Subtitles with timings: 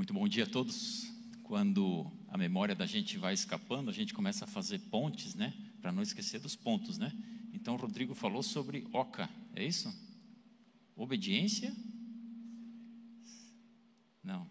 [0.00, 1.12] Muito bom dia a todos.
[1.42, 5.52] Quando a memória da gente vai escapando, a gente começa a fazer pontes, né?
[5.78, 7.12] Para não esquecer dos pontos, né?
[7.52, 9.94] Então, o Rodrigo falou sobre oca, é isso?
[10.96, 11.76] Obediência?
[14.24, 14.48] Não.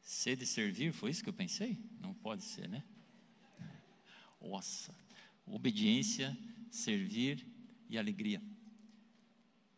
[0.00, 1.76] Ser de servir, foi isso que eu pensei?
[2.00, 2.82] Não pode ser, né?
[4.40, 4.90] Nossa.
[5.44, 6.34] Obediência,
[6.70, 7.46] servir
[7.90, 8.42] e alegria.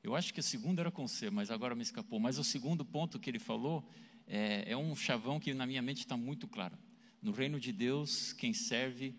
[0.05, 2.21] Eu acho que o segundo era com C, mas agora me escapou.
[2.21, 3.85] Mas o segundo ponto que ele falou
[4.31, 6.79] é, é um chavão que na minha mente está muito claro.
[7.21, 9.15] No reino de Deus, quem serve,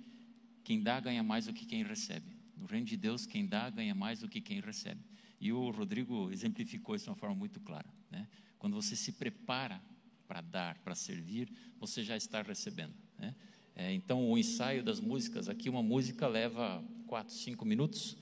[0.64, 2.26] quem dá, ganha mais do que quem recebe.
[2.58, 5.02] No reino de Deus, quem dá, ganha mais do que quem recebe.
[5.40, 7.88] E o Rodrigo exemplificou isso de uma forma muito clara.
[8.10, 8.28] Né?
[8.58, 9.82] Quando você se prepara
[10.28, 12.94] para dar, para servir, você já está recebendo.
[13.20, 13.36] Né?
[13.76, 18.18] É, então, o ensaio das músicas, aqui uma música leva quatro, cinco minutos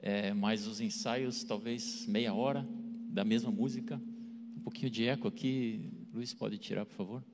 [0.00, 2.66] é, mas os ensaios talvez meia hora
[3.10, 4.00] da mesma música.
[4.56, 7.24] Um pouquinho de eco aqui, Luiz, pode tirar, por favor?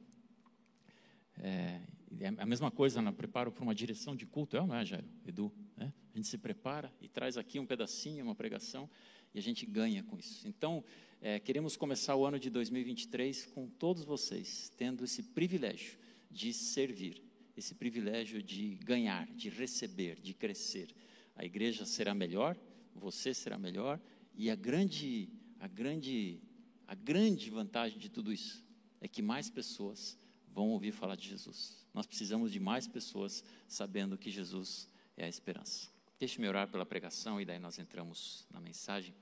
[1.39, 1.81] É,
[2.21, 4.85] é a mesma coisa no preparo para uma direção de culto, é ou não é,
[4.85, 5.09] Jairo?
[5.27, 5.51] Edu?
[5.75, 5.91] Né?
[6.13, 8.91] A gente se prepara e traz aqui um pedacinho, uma pregação,
[9.33, 10.47] e a gente ganha com isso.
[10.47, 10.85] Então,
[11.23, 15.97] é, queremos começar o ano de 2023 com todos vocês, tendo esse privilégio
[16.31, 17.23] de servir,
[17.57, 20.95] esse privilégio de ganhar, de receber, de crescer
[21.35, 22.55] a igreja será melhor,
[22.95, 23.99] você será melhor,
[24.35, 26.39] e a grande, a grande,
[26.87, 28.63] a grande vantagem de tudo isso
[29.05, 31.87] é que mais pessoas vão ouvir falar de Jesus.
[31.93, 35.91] Nós precisamos de mais pessoas sabendo que Jesus é a esperança.
[36.19, 39.15] Deixe-me orar pela pregação e daí nós entramos na mensagem.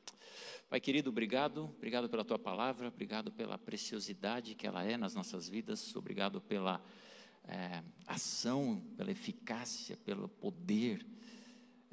[0.70, 5.48] Pai querido, obrigado, obrigado pela tua palavra, obrigado pela preciosidade que ela é nas nossas
[5.48, 6.80] vidas, obrigado pela
[7.48, 11.04] é, ação, pela eficácia, pelo poder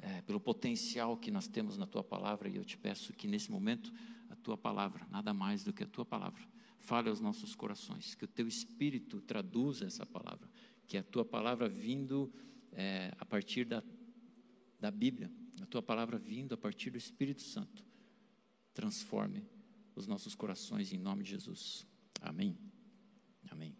[0.02, 3.50] é, pelo potencial que nós temos na tua palavra, e eu te peço que nesse
[3.50, 3.92] momento
[4.30, 6.40] a tua palavra, nada mais do que a tua palavra,
[6.80, 10.48] fale aos nossos corações, que o teu espírito traduza essa palavra,
[10.88, 12.32] que a tua palavra vindo
[12.72, 13.82] é, a partir da,
[14.78, 15.30] da Bíblia,
[15.60, 17.84] a tua palavra vindo a partir do Espírito Santo,
[18.72, 19.46] transforme
[19.94, 21.86] os nossos corações em nome de Jesus.
[22.20, 22.58] Amém.
[23.50, 23.76] Amém.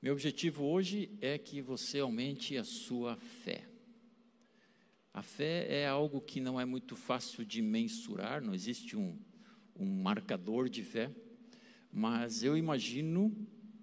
[0.00, 3.68] Meu objetivo hoje é que você aumente a sua fé.
[5.12, 9.18] A fé é algo que não é muito fácil de mensurar, não existe um,
[9.76, 11.14] um marcador de fé,
[11.92, 13.36] mas eu imagino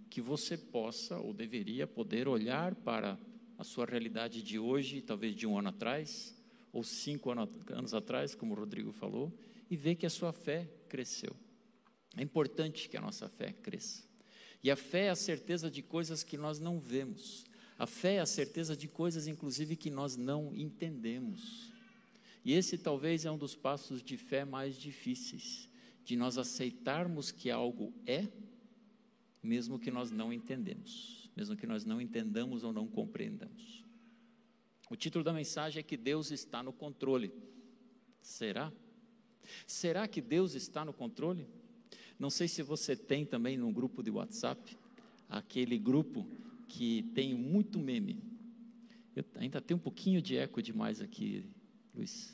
[0.09, 3.19] que você possa ou deveria poder olhar para
[3.57, 6.35] a sua realidade de hoje, talvez de um ano atrás,
[6.73, 9.37] ou cinco anos atrás, como o Rodrigo falou,
[9.69, 11.35] e ver que a sua fé cresceu.
[12.17, 14.03] É importante que a nossa fé cresça.
[14.63, 17.45] E a fé é a certeza de coisas que nós não vemos.
[17.77, 21.71] A fé é a certeza de coisas, inclusive, que nós não entendemos.
[22.43, 25.68] E esse talvez é um dos passos de fé mais difíceis,
[26.09, 28.27] de nós aceitarmos que algo é,
[29.43, 33.85] mesmo que nós não entendemos, mesmo que nós não entendamos ou não compreendamos.
[34.89, 37.31] O título da mensagem é que Deus está no controle.
[38.23, 38.73] Será?
[39.67, 41.45] Será que Deus está no controle?
[42.17, 44.75] Não sei se você tem também no grupo de WhatsApp,
[45.29, 46.25] aquele grupo
[46.67, 48.19] que tem muito meme.
[49.15, 51.45] Eu ainda tem um pouquinho de eco demais aqui,
[51.93, 52.31] Luiz.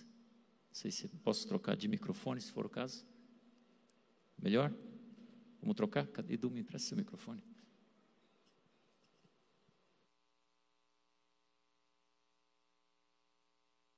[0.70, 3.06] Não sei se posso trocar de microfone, se for o caso.
[4.38, 4.74] Melhor?
[5.62, 6.06] Vamos trocar?
[6.08, 6.52] Cadê Edu?
[6.52, 7.44] Me empresta seu microfone.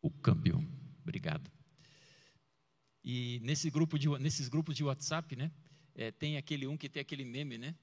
[0.02, 0.66] O câmbio.
[1.02, 1.52] Obrigado.
[3.04, 5.52] E nesse grupo de, nesses grupos de WhatsApp, né?
[5.96, 7.76] É, tem aquele um que tem aquele meme, né?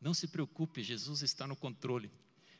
[0.00, 2.10] Não se preocupe, Jesus está no controle.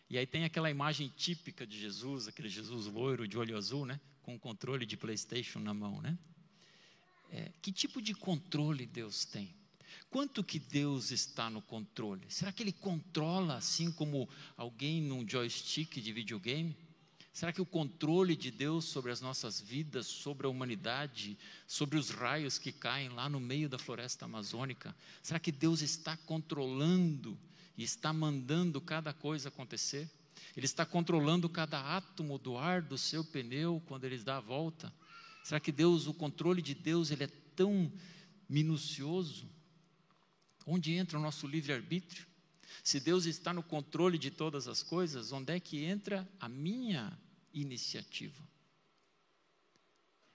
[0.08, 4.00] E aí tem aquela imagem típica de Jesus, aquele Jesus loiro de olho azul, né?
[4.22, 6.18] Com o controle de PlayStation na mão, né?
[7.32, 9.54] É, que tipo de controle Deus tem?
[10.10, 12.26] Quanto que Deus está no controle?
[12.28, 16.76] Será que Ele controla assim como alguém num joystick de videogame?
[17.32, 22.10] Será que o controle de Deus sobre as nossas vidas, sobre a humanidade, sobre os
[22.10, 27.38] raios que caem lá no meio da floresta amazônica, será que Deus está controlando
[27.78, 30.06] e está mandando cada coisa acontecer?
[30.54, 34.92] Ele está controlando cada átomo do ar do seu pneu quando ele dá a volta?
[35.42, 37.92] Será que Deus, o controle de Deus, ele é tão
[38.48, 39.48] minucioso?
[40.66, 42.26] Onde entra o nosso livre-arbítrio?
[42.82, 47.16] Se Deus está no controle de todas as coisas, onde é que entra a minha
[47.52, 48.42] iniciativa?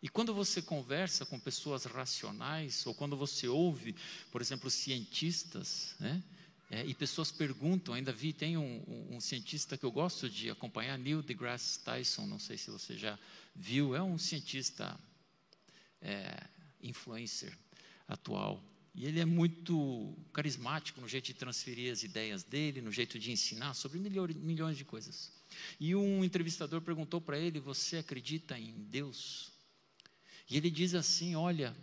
[0.01, 3.95] E quando você conversa com pessoas racionais, ou quando você ouve,
[4.31, 6.23] por exemplo, cientistas, né?
[6.69, 10.49] É, e pessoas perguntam, ainda vi, tem um, um, um, cientista que eu gosto de
[10.49, 13.17] acompanhar, Neil deGrasse Tyson, não sei se você já
[13.57, 14.97] viu, é um cientista
[16.01, 16.43] é,
[16.81, 17.57] influencer
[18.07, 18.63] atual.
[18.93, 23.31] E ele é muito carismático no jeito de transferir as ideias dele, no jeito de
[23.31, 25.31] ensinar sobre milhões de coisas.
[25.79, 29.51] E um entrevistador perguntou para ele: Você acredita em Deus?
[30.49, 31.75] E ele diz assim: Olha,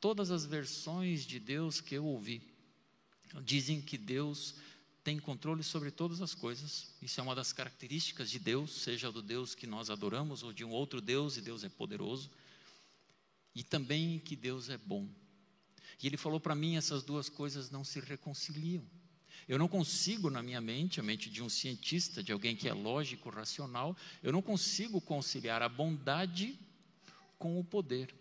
[0.00, 2.42] todas as versões de Deus que eu ouvi
[3.42, 4.54] dizem que Deus
[5.04, 6.88] tem controle sobre todas as coisas.
[7.02, 10.64] Isso é uma das características de Deus, seja do Deus que nós adoramos ou de
[10.64, 12.30] um outro Deus, e Deus é poderoso.
[13.54, 15.06] E também que Deus é bom.
[16.02, 18.82] E ele falou para mim: essas duas coisas não se reconciliam.
[19.46, 22.72] Eu não consigo, na minha mente, a mente de um cientista, de alguém que é
[22.72, 26.58] lógico, racional, eu não consigo conciliar a bondade
[27.38, 28.14] com o poder.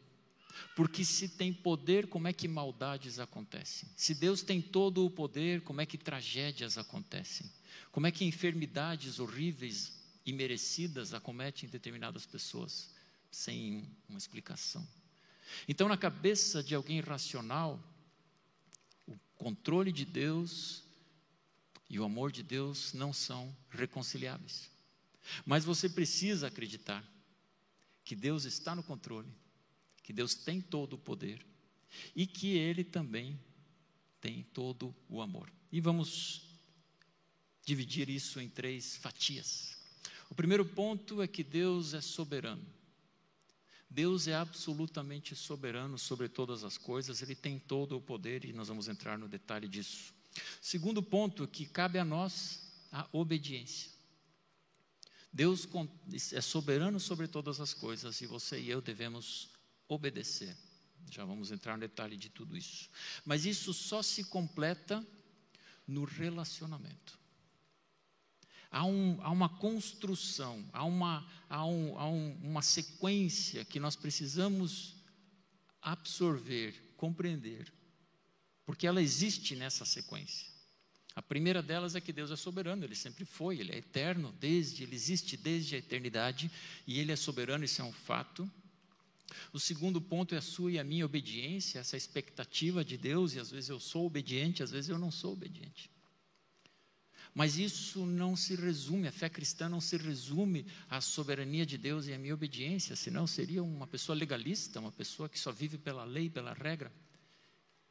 [0.75, 3.87] Porque se tem poder, como é que maldades acontecem?
[3.95, 7.49] Se Deus tem todo o poder, como é que tragédias acontecem?
[7.91, 9.93] Como é que enfermidades horríveis
[10.25, 12.89] e merecidas acometem determinadas pessoas
[13.31, 14.87] sem uma explicação?
[15.67, 17.79] Então, na cabeça de alguém racional,
[19.07, 20.83] o controle de Deus
[21.89, 24.71] e o amor de Deus não são reconciliáveis.
[25.45, 27.07] Mas você precisa acreditar
[28.03, 29.29] que Deus está no controle
[30.03, 31.43] que Deus tem todo o poder
[32.15, 33.39] e que Ele também
[34.19, 35.51] tem todo o amor.
[35.71, 36.43] E vamos
[37.65, 39.77] dividir isso em três fatias.
[40.29, 42.65] O primeiro ponto é que Deus é soberano.
[43.89, 48.67] Deus é absolutamente soberano sobre todas as coisas, Ele tem todo o poder e nós
[48.67, 50.13] vamos entrar no detalhe disso.
[50.59, 53.91] Segundo ponto, que cabe a nós a obediência.
[55.31, 55.67] Deus
[56.31, 59.52] é soberano sobre todas as coisas e você e eu devemos
[59.93, 60.55] obedecer.
[61.11, 62.89] Já vamos entrar no detalhe de tudo isso.
[63.25, 65.05] Mas isso só se completa
[65.87, 67.19] no relacionamento.
[68.71, 73.95] Há, um, há uma construção, há, uma, há, um, há um, uma sequência que nós
[73.95, 74.95] precisamos
[75.79, 77.71] absorver, compreender,
[78.65, 80.51] porque ela existe nessa sequência.
[81.15, 84.81] A primeira delas é que Deus é soberano, Ele sempre foi, Ele é eterno, desde,
[84.81, 86.49] Ele existe desde a eternidade,
[86.87, 88.49] e Ele é soberano, isso é um fato.
[89.51, 93.39] O segundo ponto é a sua e a minha obediência, essa expectativa de Deus, e
[93.39, 95.89] às vezes eu sou obediente, às vezes eu não sou obediente.
[97.33, 102.05] Mas isso não se resume, a fé cristã não se resume à soberania de Deus
[102.05, 106.03] e à minha obediência, senão seria uma pessoa legalista, uma pessoa que só vive pela
[106.03, 106.91] lei, pela regra.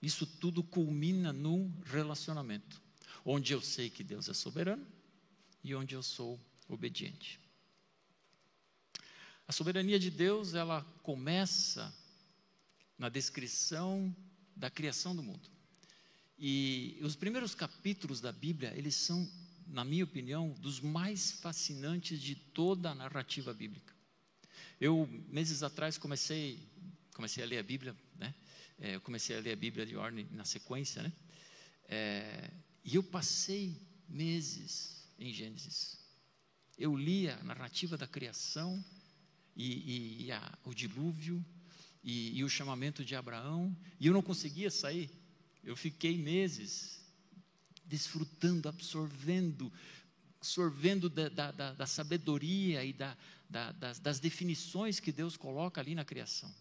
[0.01, 2.81] Isso tudo culmina num relacionamento,
[3.25, 4.87] onde eu sei que Deus é soberano
[5.65, 7.42] e onde eu sou obediente.
[9.53, 11.95] A soberania de Deus, ela começa
[12.97, 14.17] na descrição
[14.57, 15.47] da criação do mundo.
[16.39, 19.31] E os primeiros capítulos da Bíblia, eles são,
[19.67, 23.93] na minha opinião, dos mais fascinantes de toda a narrativa bíblica.
[24.81, 26.59] Eu, meses atrás, comecei,
[27.13, 28.35] comecei a ler a Bíblia, né?
[28.79, 31.13] É, eu comecei a ler a Bíblia de ordem na sequência, né?
[31.91, 32.51] É,
[32.83, 33.79] e eu passei
[34.09, 35.99] meses em Gênesis.
[36.79, 38.83] Eu li a narrativa da criação,
[39.57, 41.45] e, e, a, o dilúvio
[42.03, 45.11] e, e o chamamento de Abraão, e eu não conseguia sair.
[45.63, 47.01] Eu fiquei meses
[47.85, 49.73] desfrutando, absorvendo,
[50.41, 53.17] sorvendo da, da, da, da sabedoria e da,
[53.79, 56.53] das, das definições que Deus coloca ali na criação.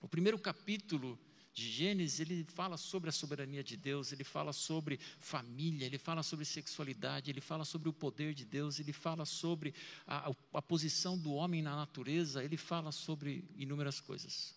[0.00, 1.18] O primeiro capítulo
[1.58, 6.22] de Gênesis, ele fala sobre a soberania de Deus, ele fala sobre família, ele fala
[6.22, 9.74] sobre sexualidade, ele fala sobre o poder de Deus, ele fala sobre
[10.06, 14.54] a, a posição do homem na natureza, ele fala sobre inúmeras coisas.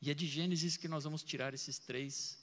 [0.00, 2.38] E é de Gênesis que nós vamos tirar esses três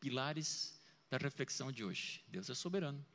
[0.00, 2.24] pilares da reflexão de hoje.
[2.26, 3.06] Deus é soberano,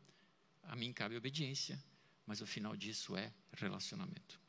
[0.63, 1.77] a mim cabe obediência,
[2.25, 4.39] mas o final disso é relacionamento.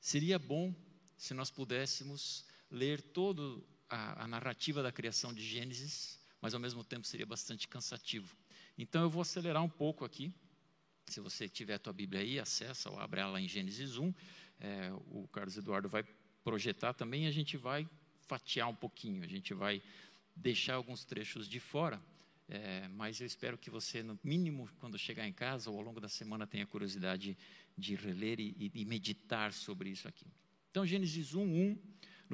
[0.00, 0.74] Seria bom
[1.16, 6.84] se nós pudéssemos ler todo a, a narrativa da criação de Gênesis, mas ao mesmo
[6.84, 8.36] tempo seria bastante cansativo.
[8.76, 10.32] Então eu vou acelerar um pouco aqui.
[11.06, 14.14] Se você tiver a tua Bíblia aí, acessa ou abre ela em Gênesis 1.
[14.60, 16.04] É, o Carlos Eduardo vai
[16.42, 17.88] projetar também a gente vai
[18.26, 19.22] fatiar um pouquinho.
[19.22, 19.82] A gente vai
[20.36, 22.00] deixar alguns trechos de fora,
[22.48, 26.00] é, mas eu espero que você, no mínimo, quando chegar em casa ou ao longo
[26.00, 27.36] da semana, tenha curiosidade
[27.76, 30.26] de reler e, e meditar sobre isso aqui.
[30.70, 31.78] Então, Gênesis 1, 1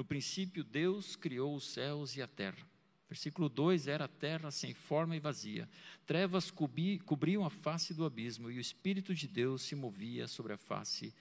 [0.01, 2.67] no princípio, Deus criou os céus e a terra.
[3.07, 5.69] Versículo 2: Era a terra sem forma e vazia.
[6.07, 10.53] Trevas cobri, cobriam a face do abismo e o Espírito de Deus se movia sobre
[10.53, 11.13] a face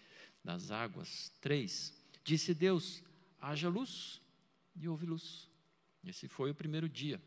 [0.42, 1.30] das águas.
[1.42, 1.92] 3:
[2.24, 3.02] Disse Deus:
[3.38, 4.18] haja luz
[4.74, 5.46] e houve luz.
[6.02, 7.20] Esse foi o primeiro dia.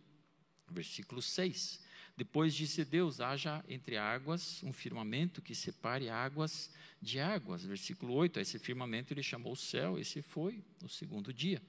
[0.72, 1.80] Versículo 6:
[2.16, 7.64] Depois disse Deus: haja entre águas um firmamento que separe águas de águas.
[7.64, 11.62] Versículo 8, a esse firmamento ele chamou o céu, esse foi o segundo dia.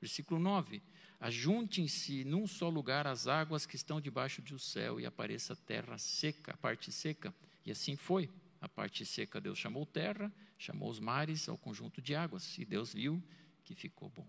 [0.00, 0.82] Versículo 9,
[1.18, 6.52] ajuntem-se num só lugar as águas que estão debaixo do céu e apareça terra seca,
[6.52, 7.34] a parte seca.
[7.64, 8.30] E assim foi.
[8.60, 12.92] A parte seca Deus chamou terra, chamou os mares ao conjunto de águas, e Deus
[12.92, 13.22] viu
[13.64, 14.28] que ficou bom.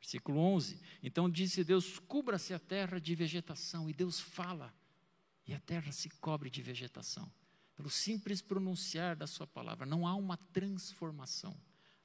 [0.00, 0.80] Versículo 11.
[1.02, 4.74] Então disse Deus: cubra-se a terra de vegetação, e Deus fala,
[5.46, 7.30] e a terra se cobre de vegetação.
[7.76, 11.56] Pelo simples pronunciar da Sua palavra, não há uma transformação,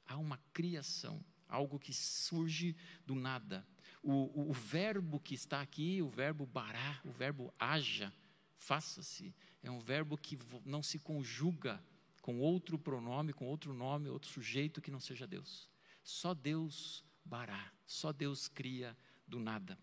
[0.06, 2.76] há uma criação, algo que surge
[3.06, 3.66] do nada.
[4.02, 8.12] O, o, o verbo que está aqui, o verbo bará, o verbo haja,
[8.54, 11.82] faça-se, é um verbo que não se conjuga
[12.20, 15.68] com outro pronome, com outro nome, outro sujeito que não seja Deus.
[16.02, 19.78] Só Deus bará, só Deus cria do nada.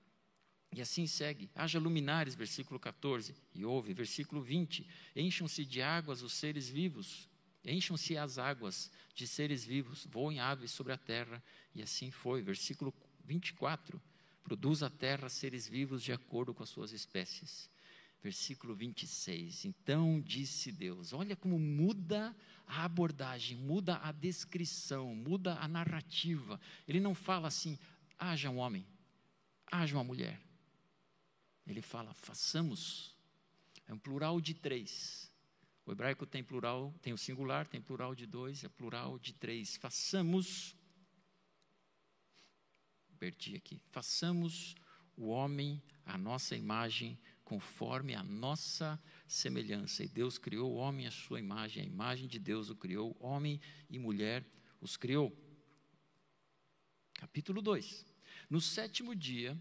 [0.72, 1.50] E assim segue.
[1.54, 4.88] Haja luminares, versículo 14, e ouve, versículo 20.
[5.16, 7.30] Encham-se de águas os seres vivos,
[7.64, 11.44] encham-se as águas de seres vivos, voem aves sobre a terra,
[11.76, 12.42] e assim foi.
[12.42, 14.02] Versículo 24.
[14.44, 17.72] Produz a terra seres vivos de acordo com as suas espécies
[18.24, 19.66] versículo 26.
[19.66, 22.34] Então disse Deus: Olha como muda
[22.66, 26.60] a abordagem, muda a descrição, muda a narrativa.
[26.88, 27.78] Ele não fala assim:
[28.18, 28.88] haja um homem,
[29.70, 30.42] haja uma mulher.
[31.68, 33.14] Ele fala: façamos.
[33.86, 35.30] É um plural de três.
[35.86, 39.76] O hebraico tem plural, tem o singular, tem plural de dois, é plural de três.
[39.76, 40.74] Façamos.
[43.20, 43.82] Perdi aqui.
[43.92, 44.76] Façamos
[45.18, 50.04] o homem a nossa imagem conforme a nossa semelhança.
[50.04, 53.60] E Deus criou o homem à sua imagem, a imagem de Deus o criou, homem
[53.90, 54.46] e mulher
[54.80, 55.36] os criou.
[57.14, 58.06] Capítulo 2.
[58.50, 59.58] No sétimo dia,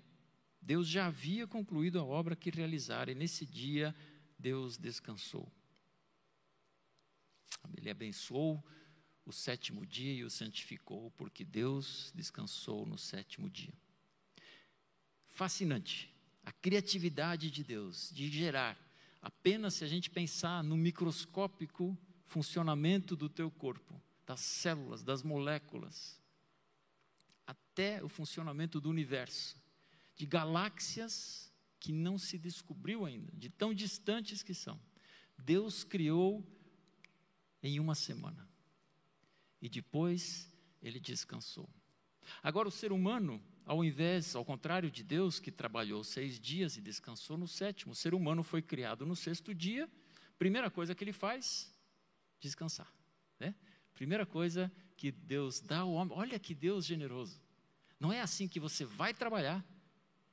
[0.61, 3.95] Deus já havia concluído a obra que realizara, e nesse dia
[4.39, 5.51] Deus descansou.
[7.77, 8.65] Ele abençoou
[9.25, 13.75] o sétimo dia e o santificou, porque Deus descansou no sétimo dia.
[15.31, 16.12] Fascinante
[16.45, 18.79] a criatividade de Deus de gerar.
[19.21, 21.97] Apenas se a gente pensar no microscópico
[22.27, 26.21] funcionamento do teu corpo, das células, das moléculas,
[27.47, 29.61] até o funcionamento do universo,
[30.17, 34.81] de galáxias que não se descobriu ainda, de tão distantes que são.
[35.39, 36.47] Deus criou
[37.63, 38.49] em uma semana.
[39.61, 40.49] E depois
[40.81, 41.69] ele descansou.
[42.43, 46.81] Agora, o ser humano ao invés, ao contrário de Deus, que trabalhou seis dias e
[46.81, 49.88] descansou no sétimo, o ser humano foi criado no sexto dia.
[50.38, 51.73] Primeira coisa que ele faz,
[52.41, 52.93] descansar.
[53.38, 53.55] Né?
[53.95, 57.41] Primeira coisa que Deus dá ao homem, olha que Deus generoso.
[58.00, 59.64] Não é assim que você vai trabalhar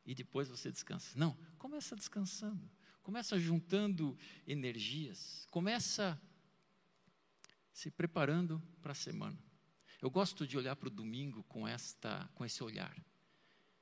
[0.05, 1.17] e depois você descansa.
[1.17, 2.67] Não, começa descansando,
[3.03, 4.17] começa juntando
[4.47, 6.19] energias, começa
[7.71, 9.37] se preparando para a semana.
[10.01, 12.95] Eu gosto de olhar para o domingo com esta, com esse olhar.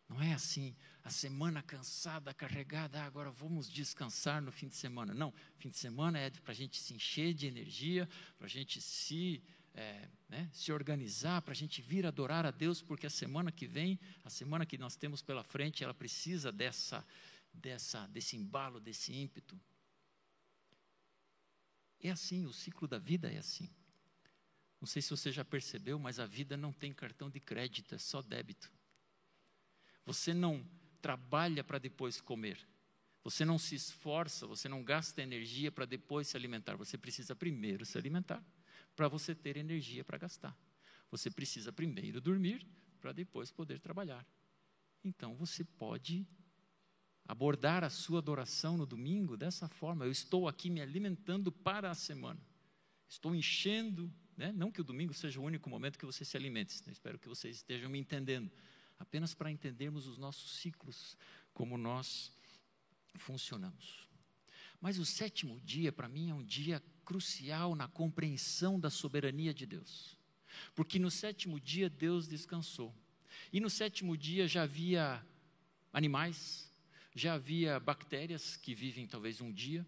[0.09, 5.13] Não é assim, a semana cansada, carregada, ah, agora vamos descansar no fim de semana.
[5.13, 8.07] Não, fim de semana é para a gente se encher de energia,
[8.38, 9.43] para a gente se,
[9.74, 13.67] é, né, se organizar, para a gente vir adorar a Deus, porque a semana que
[13.67, 17.05] vem, a semana que nós temos pela frente, ela precisa dessa,
[17.53, 19.59] dessa, desse embalo, desse ímpeto.
[22.00, 23.69] É assim, o ciclo da vida é assim.
[24.79, 27.98] Não sei se você já percebeu, mas a vida não tem cartão de crédito, é
[27.98, 28.72] só débito.
[30.05, 30.65] Você não
[31.01, 32.60] trabalha para depois comer.
[33.24, 36.75] Você não se esforça, você não gasta energia para depois se alimentar.
[36.77, 38.43] Você precisa primeiro se alimentar
[38.96, 40.57] para você ter energia para gastar.
[41.12, 42.65] Você precisa primeiro dormir
[43.00, 44.25] para depois poder trabalhar.
[45.03, 46.25] Então você pode
[47.27, 50.05] abordar a sua adoração no domingo dessa forma.
[50.05, 52.39] Eu estou aqui me alimentando para a semana.
[53.07, 54.53] Estou enchendo, né?
[54.53, 56.79] não que o domingo seja o único momento que você se alimente.
[56.89, 58.51] Espero que vocês estejam me entendendo
[59.00, 61.17] apenas para entendermos os nossos ciclos,
[61.53, 62.32] como nós
[63.15, 64.08] funcionamos.
[64.79, 69.65] Mas o sétimo dia, para mim, é um dia crucial na compreensão da soberania de
[69.65, 70.15] Deus.
[70.75, 72.94] Porque no sétimo dia Deus descansou.
[73.51, 75.25] E no sétimo dia já havia
[75.91, 76.72] animais,
[77.15, 79.88] já havia bactérias que vivem talvez um dia,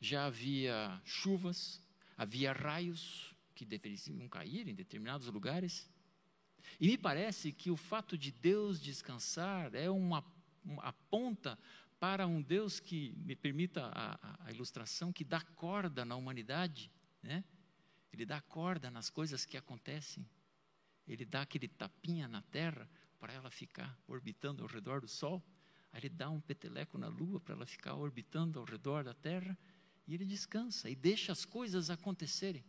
[0.00, 1.80] já havia chuvas,
[2.16, 3.27] havia raios
[3.58, 5.90] que deveriam cair em determinados lugares,
[6.78, 10.24] e me parece que o fato de Deus descansar é uma,
[10.64, 11.58] uma aponta
[11.98, 16.88] para um Deus que, me permita a, a, ilustração, que dá corda na humanidade,
[17.20, 17.42] né?
[18.12, 20.24] Ele dá corda nas coisas que acontecem.
[21.06, 22.88] Ele dá aquele tapinha na terra
[23.18, 25.42] para ela ficar orbitando ao redor do Sol.
[25.92, 29.58] Aí ele dá um peteleco na Lua para ela ficar orbitando ao redor da Terra.
[30.06, 32.64] E ele descansa e deixa as coisas acontecerem.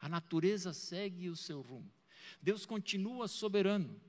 [0.00, 1.92] A natureza segue o seu rumo.
[2.42, 4.00] Deus continua soberano.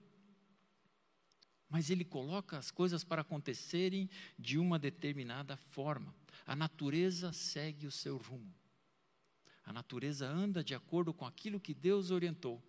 [1.70, 6.14] mas ele coloca as coisas para acontecerem de uma determinada forma.
[6.46, 8.54] A natureza segue o seu rumo.
[9.64, 12.62] A natureza anda de acordo com aquilo que Deus orientou.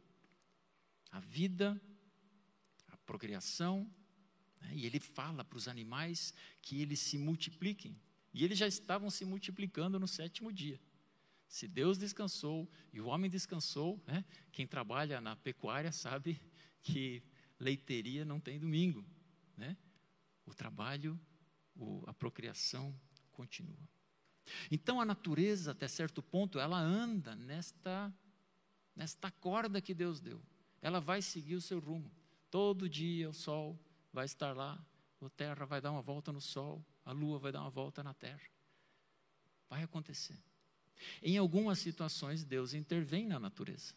[1.10, 1.80] A vida,
[2.86, 3.90] a procriação,
[4.60, 4.70] né?
[4.72, 8.00] e ele fala para os animais que eles se multipliquem.
[8.32, 10.80] E eles já estavam se multiplicando no sétimo dia.
[11.52, 14.24] Se Deus descansou e o homem descansou, né?
[14.50, 16.40] quem trabalha na pecuária sabe
[16.80, 17.22] que
[17.60, 19.04] leiteria não tem domingo,
[19.54, 19.76] né?
[20.46, 21.20] O trabalho,
[21.76, 22.98] o, a procriação
[23.32, 23.86] continua.
[24.70, 28.10] Então a natureza, até certo ponto, ela anda nesta,
[28.96, 30.42] nesta corda que Deus deu.
[30.80, 32.10] Ela vai seguir o seu rumo.
[32.50, 33.78] Todo dia o sol
[34.10, 34.82] vai estar lá,
[35.20, 38.14] a terra vai dar uma volta no sol, a lua vai dar uma volta na
[38.14, 38.40] terra.
[39.68, 40.42] Vai acontecer.
[41.22, 43.94] Em algumas situações, Deus intervém na natureza.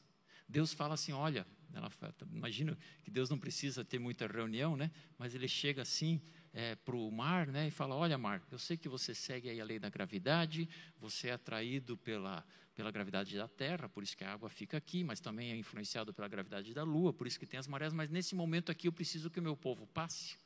[0.48, 1.92] Deus fala assim: olha, ela
[2.32, 4.92] imagina que Deus não precisa ter muita reunião, né?
[5.18, 6.22] Mas ele chega assim
[6.54, 7.68] é, para o mar, né?
[7.68, 10.70] E fala: olha, mar, eu sei que você segue aí a lei da gravidade,
[11.00, 12.46] você é atraído pela
[12.76, 16.14] pela gravidade da Terra, por isso que a água fica aqui, mas também é influenciado
[16.14, 17.94] pela gravidade da Lua, por isso que tem as marés.
[17.94, 20.38] Mas nesse momento aqui eu preciso que o meu povo passe.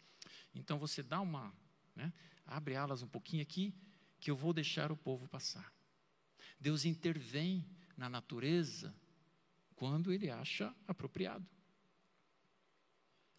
[0.54, 1.52] Então você dá uma,
[1.96, 2.14] né?
[2.46, 3.74] Abre alas um pouquinho aqui,
[4.20, 5.74] que eu vou deixar o povo passar.
[6.60, 8.94] Deus intervém na natureza
[9.76, 11.48] quando ele acha apropriado.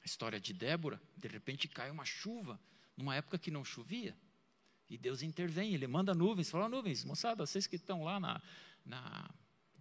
[0.03, 2.59] A história de Débora, de repente cai uma chuva,
[2.97, 4.17] numa época que não chovia,
[4.91, 8.43] e Deus intervém, ele manda nuvens, fala: nuvens, moçada, vocês que estão lá na,
[8.85, 9.31] na,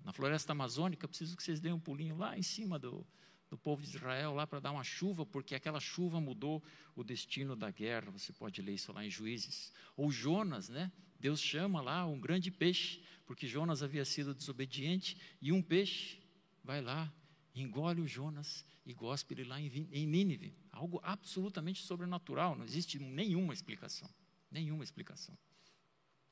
[0.03, 3.05] na floresta amazônica, preciso que vocês deem um pulinho lá em cima do,
[3.49, 6.63] do povo de Israel, lá para dar uma chuva, porque aquela chuva mudou
[6.95, 8.11] o destino da guerra.
[8.11, 9.73] Você pode ler isso lá em Juízes.
[9.97, 10.91] Ou Jonas, né?
[11.19, 16.17] Deus chama lá um grande peixe, porque Jonas havia sido desobediente, e um peixe
[16.63, 17.11] vai lá,
[17.53, 20.53] engole o Jonas e gospe ele lá em, em Nínive.
[20.71, 24.09] Algo absolutamente sobrenatural, não existe nenhuma explicação.
[24.49, 25.37] Nenhuma explicação.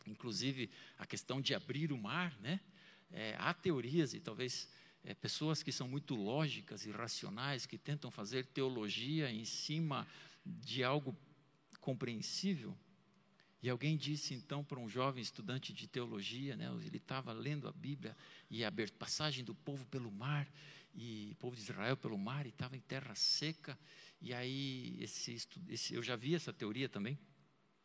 [0.07, 2.59] Inclusive, a questão de abrir o mar, né?
[3.11, 4.67] É, há teorias e talvez
[5.03, 10.07] é, pessoas que são muito lógicas e racionais, que tentam fazer teologia em cima
[10.45, 11.15] de algo
[11.79, 12.77] compreensível.
[13.67, 17.71] E alguém disse então para um jovem estudante de teologia, né, ele estava lendo a
[17.73, 18.15] Bíblia
[18.49, 20.49] e a passagem do povo pelo mar,
[20.95, 23.77] e o povo de Israel pelo mar, e estava em terra seca.
[24.21, 25.35] E aí, esse,
[25.67, 27.19] esse, eu já vi essa teoria também,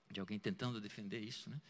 [0.09, 1.61] de alguém tentando defender isso, né?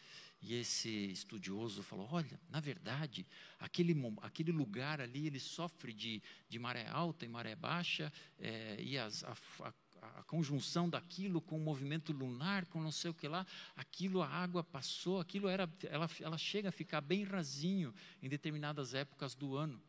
[0.43, 3.27] E esse estudioso falou: olha, na verdade,
[3.59, 8.99] aquele, aquele lugar ali ele sofre de, de maré alta e maré baixa, é, e
[8.99, 9.73] as, a, a,
[10.03, 14.29] a conjunção daquilo com o movimento lunar, com não sei o que lá, aquilo a
[14.29, 19.57] água passou, aquilo era, ela, ela chega a ficar bem rasinho em determinadas épocas do
[19.57, 19.81] ano.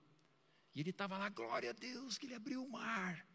[0.76, 3.26] E ele estava lá, glória a Deus, que ele abriu o mar.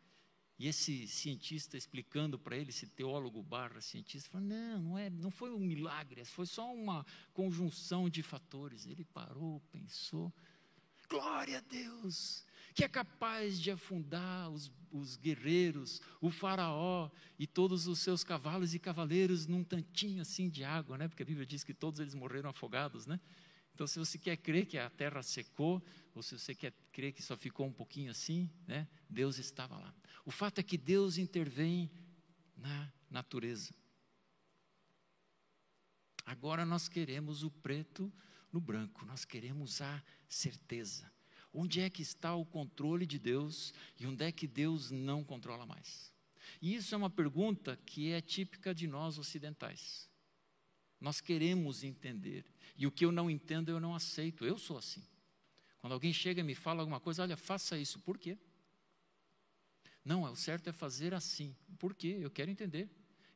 [0.59, 5.31] E esse cientista explicando para ele, esse teólogo barra cientista, falou, não, não, é, não
[5.31, 8.87] foi um milagre, foi só uma conjunção de fatores.
[8.87, 10.33] Ele parou, pensou,
[11.09, 12.45] glória a Deus,
[12.79, 18.73] que é capaz de afundar os, os guerreiros, o faraó e todos os seus cavalos
[18.73, 21.09] e cavaleiros num tantinho assim de água, né?
[21.09, 23.19] Porque a Bíblia diz que todos eles morreram afogados, né?
[23.75, 27.21] Então, se você quer crer que a terra secou, ou se você quer crer que
[27.21, 28.87] só ficou um pouquinho assim, né?
[29.11, 29.93] Deus estava lá.
[30.25, 31.91] O fato é que Deus intervém
[32.57, 33.75] na natureza.
[36.25, 38.13] Agora nós queremos o preto
[38.53, 41.11] no branco, nós queremos a certeza.
[41.61, 45.67] Onde é que está o controle de Deus e onde é que Deus não controla
[45.67, 46.13] mais?
[46.63, 50.09] E isso é uma pergunta que é típica de nós ocidentais.
[51.01, 52.45] Nós queremos entender,
[52.77, 55.03] e o que eu não entendo eu não aceito, eu sou assim.
[55.81, 58.39] Quando alguém chega e me fala alguma coisa, olha, faça isso, por quê?
[60.05, 62.19] Não, o certo é fazer assim, por quê?
[62.21, 62.89] Eu quero entender.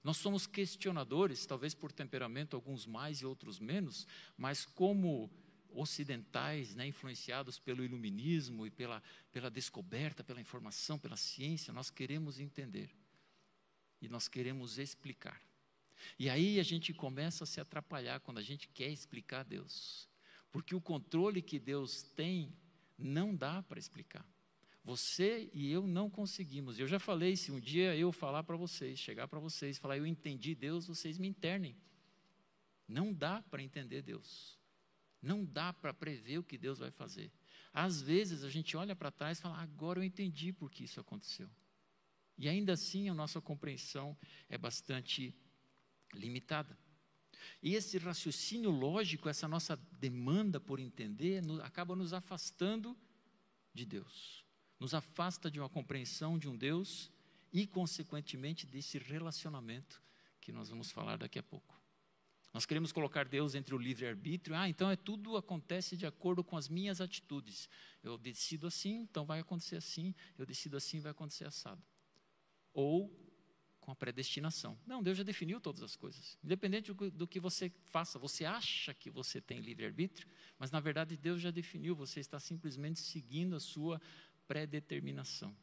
[0.04, 4.06] Nós somos questionadores, talvez por temperamento, alguns mais e outros menos,
[4.37, 5.28] mas como
[5.74, 12.38] ocidentais, né, influenciados pelo iluminismo e pela, pela descoberta, pela informação, pela ciência, nós queremos
[12.38, 12.90] entender
[14.00, 15.40] e nós queremos explicar.
[16.18, 20.08] E aí a gente começa a se atrapalhar quando a gente quer explicar Deus,
[20.50, 22.52] porque o controle que Deus tem
[22.98, 24.26] não dá para explicar.
[24.85, 26.78] Você e eu não conseguimos.
[26.78, 30.06] Eu já falei, se um dia eu falar para vocês, chegar para vocês, falar eu
[30.06, 31.76] entendi Deus, vocês me internem.
[32.88, 34.58] Não dá para entender Deus.
[35.22, 37.30] Não dá para prever o que Deus vai fazer.
[37.72, 41.00] Às vezes a gente olha para trás e fala, agora eu entendi por que isso
[41.00, 41.48] aconteceu.
[42.37, 44.16] E ainda assim a nossa compreensão
[44.48, 45.35] é bastante
[46.12, 46.76] limitada.
[47.62, 52.96] E esse raciocínio lógico, essa nossa demanda por entender, acaba nos afastando
[53.72, 54.44] de Deus.
[54.78, 57.11] Nos afasta de uma compreensão de um Deus
[57.52, 60.02] e, consequentemente, desse relacionamento
[60.40, 61.82] que nós vamos falar daqui a pouco.
[62.52, 64.54] Nós queremos colocar Deus entre o livre-arbítrio.
[64.54, 67.68] Ah, então é tudo acontece de acordo com as minhas atitudes.
[68.02, 70.14] Eu decido assim, então vai acontecer assim.
[70.36, 71.82] Eu decido assim, vai acontecer assado.
[72.74, 73.10] Ou
[73.80, 74.78] com a predestinação.
[74.86, 76.38] Não, Deus já definiu todas as coisas.
[76.42, 81.16] Independente do, do que você faça, você acha que você tem livre-arbítrio, mas na verdade
[81.16, 84.00] Deus já definiu, você está simplesmente seguindo a sua
[84.46, 85.54] predeterminação.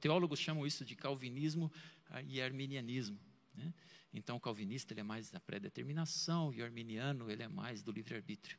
[0.00, 1.72] Teólogos chamam isso de calvinismo
[2.08, 3.18] ah, e arminianismo.
[3.54, 3.72] Né?
[4.12, 7.90] Então, o calvinista ele é mais da pré-determinação e o arminiano ele é mais do
[7.90, 8.58] livre-arbítrio.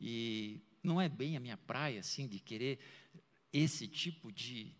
[0.00, 2.78] E não é bem a minha praia, assim, de querer
[3.52, 4.74] esse tipo de,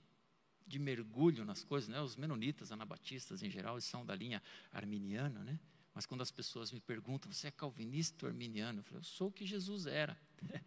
[0.66, 1.88] de mergulho nas coisas.
[1.88, 2.00] Né?
[2.00, 5.61] Os menonitas, anabatistas, em geral, são da linha arminiana, né?
[5.92, 8.79] Mas quando as pessoas me perguntam, você é calvinista ou arminiano?
[8.79, 10.18] Eu falo, eu sou o que Jesus era.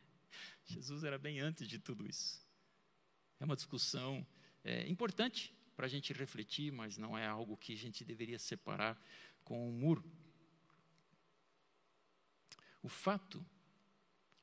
[0.66, 2.46] Jesus era bem antes de tudo isso.
[3.40, 4.26] É uma discussão
[4.64, 9.02] é, importante, para a gente refletir, mas não é algo que a gente deveria separar
[9.44, 10.04] com um muro.
[12.82, 13.46] O fato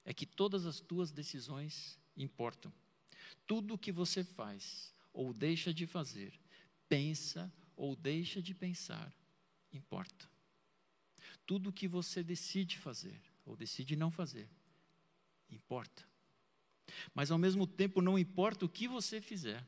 [0.04, 2.72] é que todas as tuas decisões importam.
[3.46, 6.32] Tudo o que você faz ou deixa de fazer,
[6.88, 9.12] pensa ou deixa de pensar,
[9.72, 10.28] importa.
[11.46, 14.48] Tudo o que você decide fazer ou decide não fazer,
[15.50, 16.08] importa.
[17.14, 19.66] Mas ao mesmo tempo, não importa o que você fizer,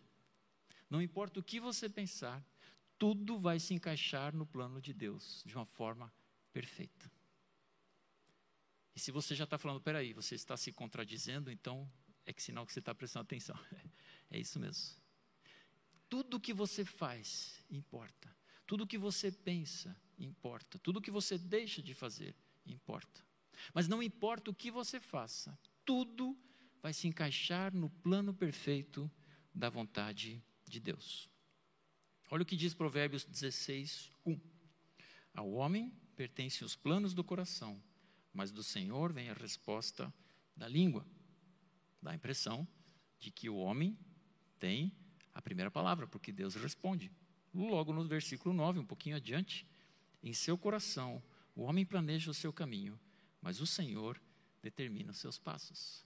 [0.93, 2.45] não importa o que você pensar,
[2.99, 6.13] tudo vai se encaixar no plano de Deus de uma forma
[6.53, 7.11] perfeita.
[8.95, 11.91] E se você já está falando, peraí, você está se contradizendo, então
[12.27, 13.57] é que sinal que você está prestando atenção.
[14.31, 14.97] É isso mesmo.
[16.09, 18.35] Tudo que você faz importa.
[18.67, 20.79] Tudo que você pensa importa.
[20.79, 23.23] Tudo que você deixa de fazer importa.
[23.75, 26.35] Mas não importa o que você faça, tudo
[26.83, 29.11] vai se encaixar no plano perfeito
[29.55, 31.29] da vontade de Deus.
[32.31, 34.41] Olha o que diz Provérbios 16, 1.
[35.35, 37.81] Ao homem pertencem os planos do coração,
[38.33, 40.13] mas do Senhor vem a resposta
[40.57, 41.07] da língua.
[42.01, 42.67] Dá a impressão
[43.21, 43.99] de que o homem
[44.59, 44.91] tem
[45.35, 47.13] a primeira palavra, porque Deus responde.
[47.53, 49.67] Logo no versículo 9, um pouquinho adiante,
[50.23, 51.23] em seu coração
[51.55, 52.99] o homem planeja o seu caminho,
[53.43, 54.19] mas o Senhor
[54.63, 56.03] determina os seus passos.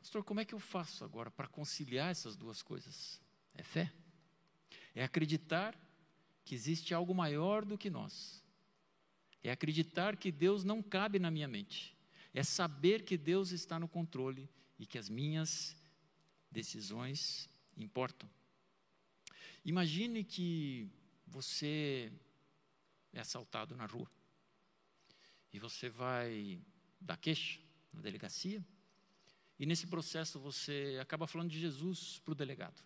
[0.00, 3.20] Pastor, como é que eu faço agora para conciliar essas duas coisas?
[3.54, 3.92] É fé.
[4.94, 5.78] É acreditar
[6.42, 8.42] que existe algo maior do que nós.
[9.44, 11.94] É acreditar que Deus não cabe na minha mente.
[12.32, 15.76] É saber que Deus está no controle e que as minhas
[16.50, 18.28] decisões importam.
[19.64, 20.88] Imagine que
[21.26, 22.10] você
[23.12, 24.10] é assaltado na rua
[25.52, 26.58] e você vai
[26.98, 27.60] dar queixa
[27.92, 28.64] na delegacia
[29.60, 32.82] e nesse processo você acaba falando de Jesus para o delegado.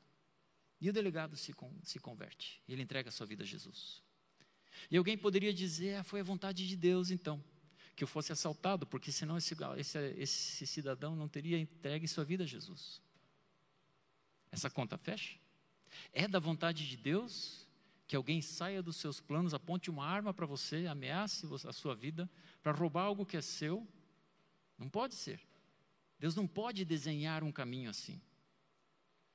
[0.80, 2.60] E o delegado se, se converte.
[2.68, 4.02] Ele entrega a sua vida a Jesus.
[4.90, 7.42] E alguém poderia dizer: ah, foi a vontade de Deus então,
[7.94, 12.42] que eu fosse assaltado, porque senão esse, esse, esse cidadão não teria entregue sua vida
[12.42, 13.00] a Jesus.
[14.50, 15.38] Essa conta fecha?
[16.12, 17.68] É da vontade de Deus
[18.08, 22.28] que alguém saia dos seus planos, aponte uma arma para você, ameace a sua vida,
[22.64, 23.86] para roubar algo que é seu?
[24.76, 25.40] Não pode ser.
[26.24, 28.18] Deus não pode desenhar um caminho assim.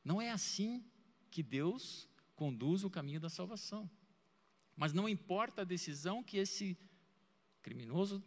[0.03, 0.83] Não é assim
[1.29, 3.87] que Deus conduz o caminho da salvação.
[4.75, 6.75] Mas não importa a decisão que esse
[7.61, 8.23] criminoso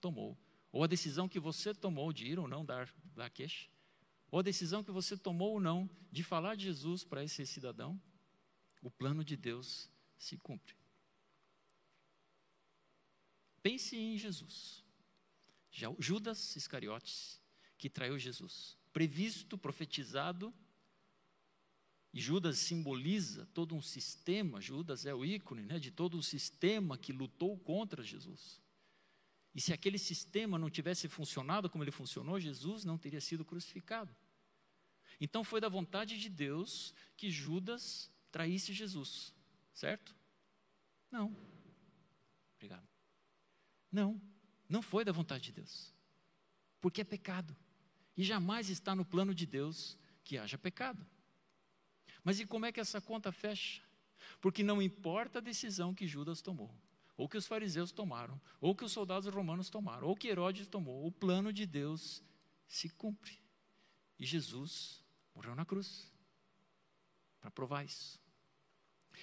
[0.00, 0.38] tomou,
[0.70, 3.68] ou a decisão que você tomou de ir ou não dar, dar queixa,
[4.30, 8.00] ou a decisão que você tomou ou não de falar de Jesus para esse cidadão,
[8.80, 10.76] o plano de Deus se cumpre.
[13.60, 14.84] Pense em Jesus.
[15.98, 17.42] Judas Iscariotes
[17.84, 18.78] que traiu Jesus.
[18.94, 20.54] Previsto, profetizado,
[22.14, 26.96] e Judas simboliza todo um sistema, Judas é o ícone né, de todo o sistema
[26.96, 28.58] que lutou contra Jesus.
[29.54, 34.16] E se aquele sistema não tivesse funcionado como ele funcionou, Jesus não teria sido crucificado.
[35.20, 39.34] Então foi da vontade de Deus que Judas traísse Jesus,
[39.74, 40.16] certo?
[41.10, 41.36] Não.
[42.56, 42.88] Obrigado.
[43.92, 44.18] Não,
[44.66, 45.92] não foi da vontade de Deus.
[46.80, 47.54] Porque é pecado.
[48.16, 51.04] E jamais está no plano de Deus que haja pecado.
[52.22, 53.82] Mas e como é que essa conta fecha?
[54.40, 56.74] Porque não importa a decisão que Judas tomou,
[57.16, 61.06] ou que os fariseus tomaram, ou que os soldados romanos tomaram, ou que Herodes tomou,
[61.06, 62.22] o plano de Deus
[62.66, 63.38] se cumpre.
[64.18, 66.10] E Jesus morreu na cruz
[67.40, 68.23] para provar isso.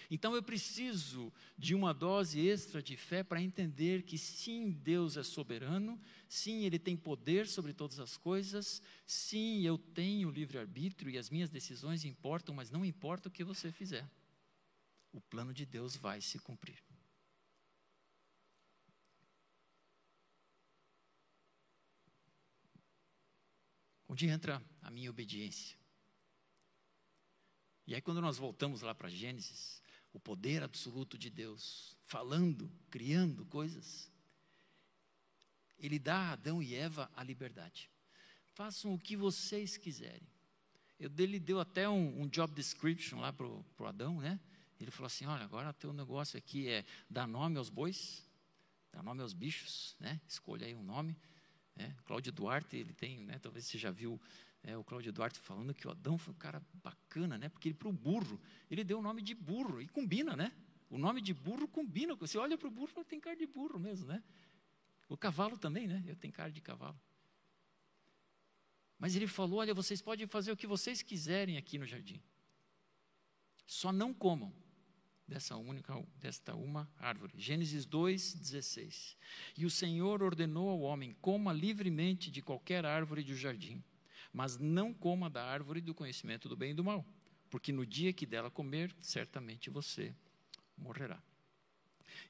[0.10, 5.24] Então eu preciso de uma dose extra de fé para entender que sim, Deus é
[5.24, 11.30] soberano, sim, Ele tem poder sobre todas as coisas, sim, eu tenho livre-arbítrio e as
[11.30, 14.10] minhas decisões importam, mas não importa o que você fizer,
[15.12, 16.82] o plano de Deus vai se cumprir.
[24.08, 25.78] Onde entra a minha obediência?
[27.88, 29.81] E aí, quando nós voltamos lá para Gênesis,
[30.14, 34.12] o poder absoluto de Deus, falando, criando coisas,
[35.80, 37.90] ele dá a Adão e Eva a liberdade.
[38.54, 40.28] Façam o que vocês quiserem.
[41.00, 44.40] Ele deu até um, um job description lá para o Adão, né?
[44.80, 48.24] Ele falou assim: olha, agora teu negócio aqui é dar nome aos bois,
[48.92, 50.22] dar nome aos bichos, né?
[50.28, 51.18] Escolha aí um nome.
[51.76, 54.22] É, Cláudio Duarte, ele tem, né, talvez você já viu
[54.64, 57.50] é, o Cláudio Duarte falando que o Adão foi um cara bacana, né?
[57.50, 60.52] Porque ele para o burro, ele deu o nome de burro e combina, né?
[60.90, 62.14] O nome de burro combina.
[62.16, 64.22] Você olha para o burro, tem cara de burro mesmo, né?
[65.10, 66.04] O cavalo também, né?
[66.06, 67.00] Eu tenho cara de cavalo.
[69.00, 72.22] Mas ele falou: olha, vocês podem fazer o que vocês quiserem aqui no jardim.
[73.66, 74.54] Só não comam
[75.28, 77.34] dessa única, desta uma árvore.
[77.36, 79.18] Gênesis 2, 16.
[79.58, 83.84] E o Senhor ordenou ao homem: coma livremente de qualquer árvore do jardim,
[84.34, 87.06] mas não coma da árvore do conhecimento do bem e do mal,
[87.50, 90.16] porque no dia que dela comer, certamente você
[90.78, 91.22] morrerá.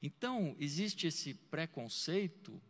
[0.02, 2.60] Então, existe esse preconceito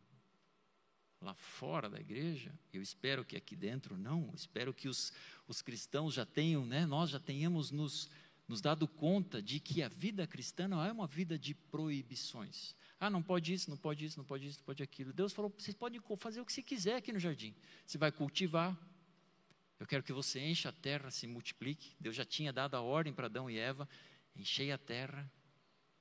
[1.20, 5.12] lá fora da igreja, eu espero que aqui dentro não, espero que os,
[5.46, 8.10] os cristãos já tenham, né, nós já tenhamos nos
[8.52, 12.74] nos dado conta de que a vida cristã não é uma vida de proibições.
[13.00, 15.12] Ah, não pode isso, não pode isso, não pode isso, não pode aquilo.
[15.12, 17.54] Deus falou: vocês podem fazer o que você quiser aqui no jardim.
[17.86, 18.76] Você vai cultivar.
[19.82, 21.96] Eu quero que você encha a terra, se multiplique.
[21.98, 23.88] Deus já tinha dado a ordem para Adão e Eva:
[24.36, 25.28] enchei a terra,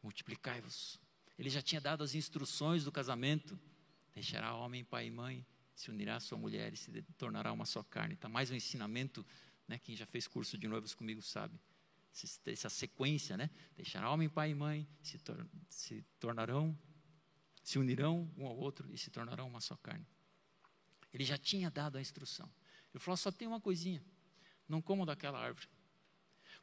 [0.04, 1.00] multiplicai-vos.
[1.36, 3.60] Ele já tinha dado as instruções do casamento:
[4.13, 7.82] deixará homem, pai e mãe, se unirá à sua mulher e se tornará uma só
[7.82, 8.13] carne.
[8.13, 9.26] Está mais um ensinamento,
[9.67, 9.80] né?
[9.80, 11.60] Quem já fez curso de noivos comigo sabe
[12.46, 13.50] essa sequência, né?
[13.76, 16.78] Deixará homem, pai e mãe, se, tor se tornarão,
[17.63, 20.06] se unirão um ao outro e se tornarão uma só carne.
[21.12, 22.48] Ele já tinha dado a instrução.
[22.94, 24.04] Ele falou: só tem uma coisinha,
[24.68, 25.68] não comam daquela árvore,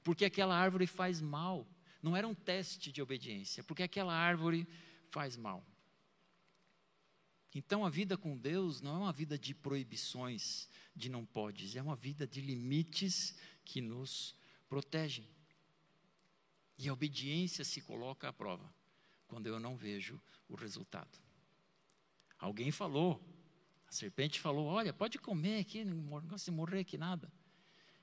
[0.03, 1.67] porque aquela árvore faz mal.
[2.01, 4.69] Não era um teste de obediência, porque aquela árvore
[5.09, 5.67] faz mal.
[7.55, 11.83] Então a vida com Deus não é uma vida de proibições, de não podes, é
[11.83, 14.35] uma vida de limites que nos
[14.69, 15.29] protegem.
[16.79, 18.73] E a obediência se coloca à prova
[19.27, 21.19] quando eu não vejo o resultado.
[22.38, 23.21] Alguém falou,
[23.88, 27.33] a serpente falou: Olha, pode comer aqui, não gosta de morrer aqui nada.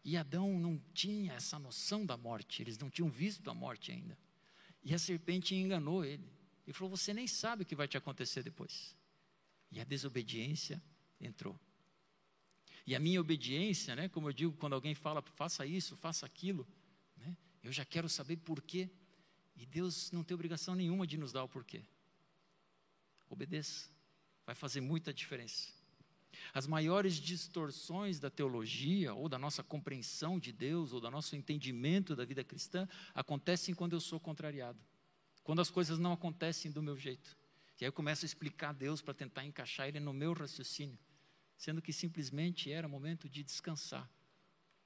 [0.04, 4.18] E Adão não tinha essa noção da morte, eles não tinham visto a morte ainda.
[4.84, 6.28] E a serpente enganou ele.
[6.68, 8.96] E falou: Você nem sabe o que vai te acontecer depois.
[9.72, 10.82] E a desobediência
[11.20, 11.60] entrou.
[12.88, 16.68] E a minha obediência, né, como eu digo, quando alguém fala, faça isso, faça aquilo,
[17.66, 18.88] eu já quero saber porquê.
[19.56, 21.84] E Deus não tem obrigação nenhuma de nos dar o porquê.
[23.28, 23.90] Obedeça.
[24.46, 25.74] Vai fazer muita diferença.
[26.54, 32.16] As maiores distorções da teologia, ou da nossa compreensão de Deus, ou do nosso entendimento
[32.16, 34.80] da vida cristã, acontecem quando eu sou contrariado.
[35.44, 37.38] Quando as coisas não acontecem do meu jeito.
[37.80, 41.00] E aí eu começo a explicar a Deus para tentar encaixar Ele no meu raciocínio,
[41.58, 44.10] sendo que simplesmente era momento de descansar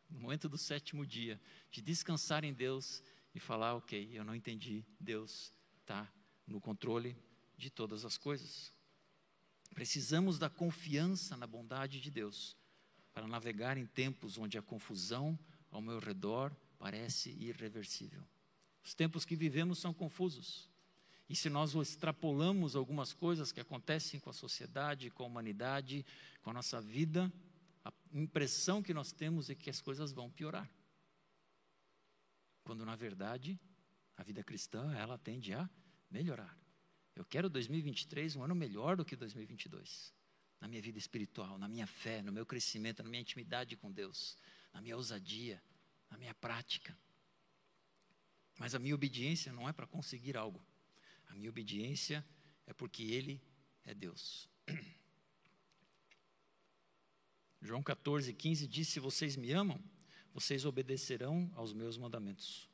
[0.09, 1.39] no momento do sétimo dia,
[1.71, 6.11] de descansar em Deus e falar: ok, eu não entendi, Deus está
[6.47, 7.15] no controle
[7.57, 8.73] de todas as coisas.
[9.79, 12.57] Precisamos da confiança na bondade de Deus
[13.13, 15.39] para navegar em tempos onde a confusão
[15.71, 18.21] ao meu redor parece irreversível.
[18.83, 20.69] Os tempos que vivemos são confusos.
[21.29, 26.05] E se nós extrapolamos algumas coisas que acontecem com a sociedade, com a humanidade,
[26.41, 27.31] com a nossa vida,
[27.85, 30.69] a impressão que nós temos é que as coisas vão piorar.
[32.65, 33.57] Quando na verdade,
[34.17, 35.69] a vida cristã, ela tende a
[36.11, 36.53] melhorar.
[37.19, 40.13] Eu quero 2023 um ano melhor do que 2022.
[40.61, 44.37] Na minha vida espiritual, na minha fé, no meu crescimento, na minha intimidade com Deus,
[44.73, 45.61] na minha ousadia,
[46.09, 46.97] na minha prática.
[48.57, 50.65] Mas a minha obediência não é para conseguir algo.
[51.27, 52.25] A minha obediência
[52.65, 53.43] é porque Ele
[53.83, 54.47] é Deus.
[57.61, 59.83] João 14, 15 diz: Se vocês me amam,
[60.33, 62.69] vocês obedecerão aos meus mandamentos.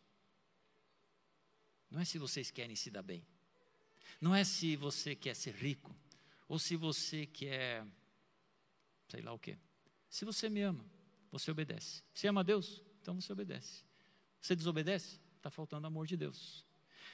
[1.89, 3.25] Não é se vocês querem se dar bem.
[4.19, 5.95] Não é se você quer ser rico.
[6.47, 7.86] Ou se você quer,
[9.08, 9.58] sei lá o quê.
[10.10, 10.86] Se você me ama,
[11.32, 12.04] você obedece.
[12.13, 13.84] Se ama a Deus, então você obedece.
[14.39, 16.65] Você desobedece, está faltando amor de Deus.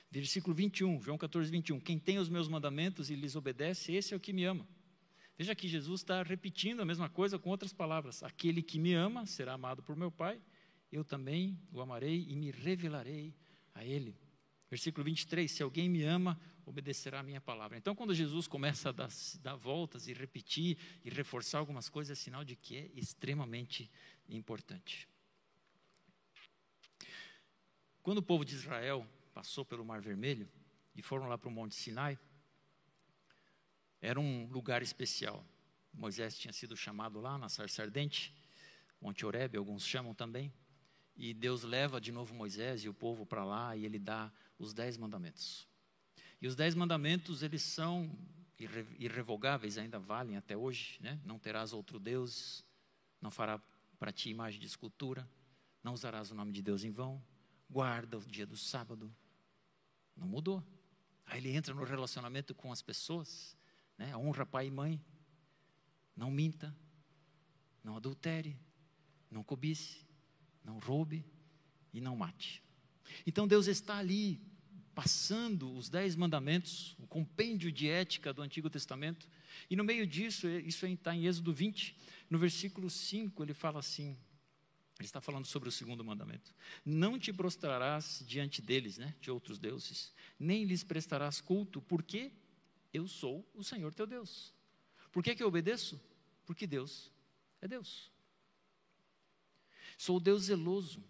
[0.09, 1.79] Versículo 21, João 14, 21.
[1.79, 4.67] Quem tem os meus mandamentos e lhes obedece, esse é o que me ama.
[5.37, 8.21] Veja que Jesus está repetindo a mesma coisa com outras palavras.
[8.21, 10.39] Aquele que me ama será amado por meu Pai,
[10.91, 13.33] eu também o amarei e me revelarei
[13.73, 14.15] a ele.
[14.71, 17.77] Versículo 23: Se alguém me ama, obedecerá a minha palavra.
[17.77, 19.09] Então, quando Jesus começa a dar,
[19.41, 23.91] dar voltas e repetir e reforçar algumas coisas, é sinal de que é extremamente
[24.29, 25.09] importante.
[28.01, 30.49] Quando o povo de Israel passou pelo Mar Vermelho
[30.95, 32.17] e foram lá para o Monte Sinai,
[34.01, 35.45] era um lugar especial.
[35.93, 38.33] Moisés tinha sido chamado lá na sarça ardente,
[39.01, 40.51] Monte Oreb, alguns chamam também,
[41.15, 44.31] e Deus leva de novo Moisés e o povo para lá e ele dá
[44.61, 45.67] os dez mandamentos.
[46.41, 48.15] E os dez mandamentos, eles são
[48.99, 51.19] irrevogáveis, ainda valem até hoje, né?
[51.25, 52.63] Não terás outro Deus,
[53.19, 53.59] não fará
[53.97, 55.27] para ti imagem de escultura,
[55.83, 57.21] não usarás o nome de Deus em vão,
[57.69, 59.13] guarda o dia do sábado.
[60.15, 60.63] Não mudou.
[61.25, 63.57] Aí ele entra no relacionamento com as pessoas,
[63.97, 64.15] né?
[64.15, 65.03] honra pai e mãe,
[66.15, 66.75] não minta,
[67.83, 68.59] não adultere,
[69.29, 70.05] não cobice,
[70.63, 71.25] não roube
[71.93, 72.63] e não mate.
[73.25, 74.50] Então Deus está ali
[74.93, 79.27] passando os dez mandamentos, o compêndio de ética do Antigo Testamento,
[79.69, 81.95] e no meio disso, isso está em Êxodo 20,
[82.29, 84.17] no versículo 5, ele fala assim:
[85.01, 86.53] ele está falando sobre o segundo mandamento.
[86.85, 92.31] Não te prostrarás diante deles, né, de outros deuses, nem lhes prestarás culto, porque
[92.93, 94.53] eu sou o Senhor teu Deus.
[95.11, 95.99] Por que, que eu obedeço?
[96.45, 97.11] Porque Deus
[97.61, 98.11] é Deus.
[99.97, 101.03] Sou Deus zeloso,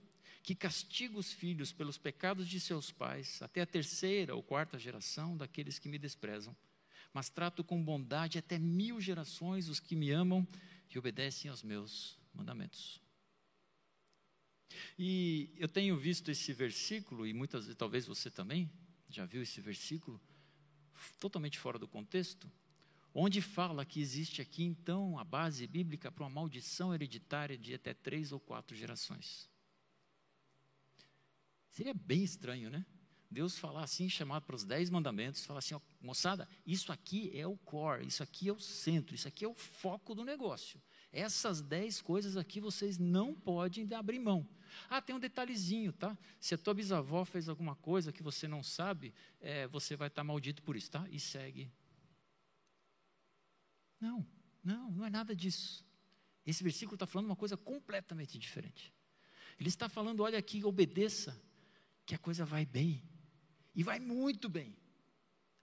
[0.43, 5.37] que castiga os filhos pelos pecados de seus pais, até a terceira ou quarta geração
[5.37, 6.55] daqueles que me desprezam.
[7.13, 10.47] Mas trato com bondade até mil gerações os que me amam
[10.89, 12.99] e obedecem aos meus mandamentos.
[14.97, 18.71] E eu tenho visto esse versículo, e muitas vezes, talvez você também
[19.09, 20.19] já viu esse versículo,
[21.19, 22.49] totalmente fora do contexto,
[23.13, 27.93] onde fala que existe aqui então a base bíblica para uma maldição hereditária de até
[27.93, 29.50] três ou quatro gerações.
[31.71, 32.85] Seria bem estranho, né?
[33.29, 37.47] Deus falar assim, chamar para os dez mandamentos, falar assim, ó, moçada, isso aqui é
[37.47, 40.81] o core, isso aqui é o centro, isso aqui é o foco do negócio.
[41.13, 44.45] Essas dez coisas aqui vocês não podem abrir mão.
[44.89, 46.17] Ah, tem um detalhezinho, tá?
[46.41, 50.25] Se a tua bisavó fez alguma coisa que você não sabe, é, você vai estar
[50.25, 51.07] maldito por isso, tá?
[51.09, 51.71] E segue.
[53.97, 54.27] Não,
[54.61, 55.85] não, não é nada disso.
[56.45, 58.93] Esse versículo está falando uma coisa completamente diferente.
[59.57, 61.39] Ele está falando, olha aqui, obedeça,
[62.05, 63.03] que a coisa vai bem.
[63.73, 64.75] E vai muito bem.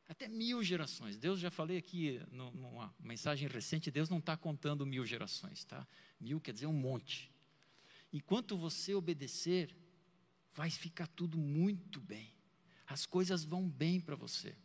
[0.08, 1.18] Até mil gerações.
[1.18, 5.86] Deus, já falei aqui numa mensagem recente, Deus não está contando mil gerações, tá?
[6.18, 7.30] Mil quer dizer um monte.
[8.12, 9.76] Enquanto você obedecer,
[10.54, 12.34] vai ficar tudo muito bem.
[12.86, 14.56] As coisas vão bem para você.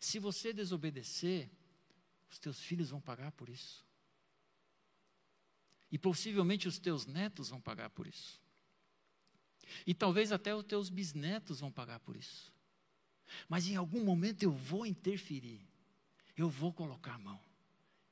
[0.00, 1.50] Se você desobedecer,
[2.30, 3.84] os teus filhos vão pagar por isso.
[5.90, 8.41] E possivelmente os teus netos vão pagar por isso.
[9.86, 12.52] E talvez até os teus bisnetos vão pagar por isso.
[13.48, 15.60] Mas em algum momento eu vou interferir,
[16.36, 17.40] eu vou colocar a mão,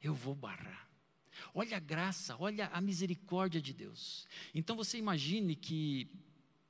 [0.01, 0.89] eu vou barrar.
[1.55, 4.27] Olha a graça, olha a misericórdia de Deus.
[4.55, 6.11] Então você imagine que,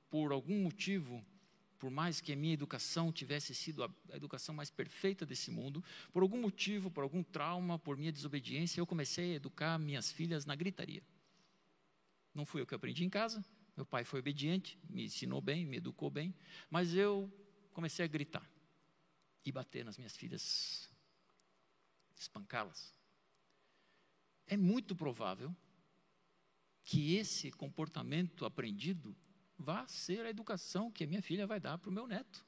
[0.09, 1.25] por algum motivo,
[1.79, 6.23] por mais que a minha educação tivesse sido a, educação mais perfeita desse mundo, por
[6.23, 10.55] algum motivo, por algum trauma, por minha desobediência, eu comecei a educar minhas filhas na
[10.55, 11.03] gritaria.
[12.35, 13.45] Não fui eu que aprendi em casa,
[13.77, 16.35] meu pai foi obediente, me ensinou bem, me educou bem,
[16.69, 17.33] mas eu
[17.73, 18.49] comecei a gritar
[19.45, 20.91] e bater nas minhas filhas,
[22.17, 22.95] espancá-las.
[24.47, 25.55] É muito provável
[26.83, 29.17] que esse comportamento aprendido
[29.57, 32.45] vá ser a educação que a minha filha vai dar para o meu neto.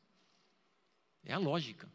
[1.22, 1.90] É a lógica.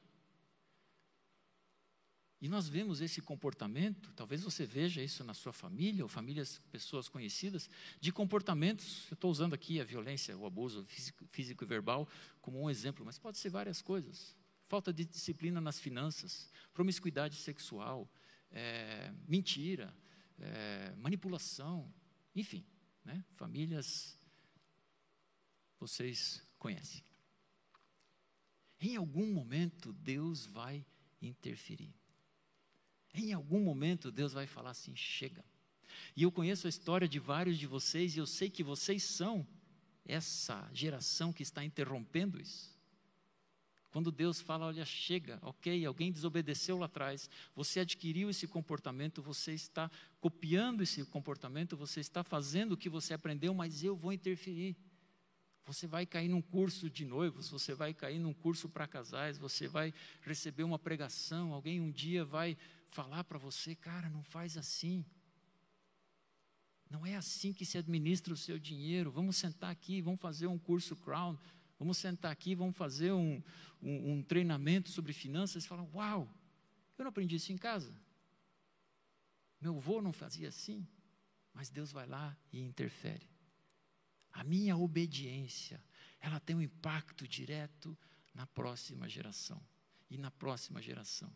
[2.40, 7.10] E nós vemos esse comportamento, talvez você veja isso na sua família, ou famílias, pessoas
[7.10, 7.68] conhecidas,
[8.00, 12.08] de comportamentos, eu estou usando aqui a violência, o abuso físico, físico, e verbal
[12.40, 14.36] como um exemplo, mas pode ser várias coisas.
[14.68, 18.08] Falta de disciplina nas finanças, promiscuidade sexual,
[18.52, 19.92] é, mentira,
[20.38, 21.92] é, manipulação,
[22.36, 22.64] enfim,
[23.04, 23.24] né?
[23.36, 24.16] famílias
[25.80, 27.04] vocês conhecem.
[28.80, 30.86] Em algum momento Deus vai
[31.20, 31.94] interferir.
[33.18, 35.44] Em algum momento Deus vai falar assim: chega.
[36.16, 39.46] E eu conheço a história de vários de vocês e eu sei que vocês são
[40.06, 42.78] essa geração que está interrompendo isso.
[43.90, 49.54] Quando Deus fala, olha, chega, ok, alguém desobedeceu lá atrás, você adquiriu esse comportamento, você
[49.54, 49.90] está
[50.20, 54.76] copiando esse comportamento, você está fazendo o que você aprendeu, mas eu vou interferir.
[55.66, 59.68] Você vai cair num curso de noivos, você vai cair num curso para casais, você
[59.68, 62.58] vai receber uma pregação, alguém um dia vai
[62.90, 65.06] falar para você, cara, não faz assim.
[66.90, 69.12] Não é assim que se administra o seu dinheiro.
[69.12, 71.38] Vamos sentar aqui, vamos fazer um curso Crown,
[71.78, 73.42] vamos sentar aqui, vamos fazer um,
[73.82, 75.64] um, um treinamento sobre finanças.
[75.64, 76.34] Você fala, uau,
[76.98, 77.94] eu não aprendi isso em casa.
[79.60, 80.88] Meu avô não fazia assim.
[81.54, 83.28] Mas Deus vai lá e interfere.
[84.32, 85.84] A minha obediência,
[86.20, 87.98] ela tem um impacto direto
[88.32, 89.60] na próxima geração
[90.08, 91.36] e na próxima geração.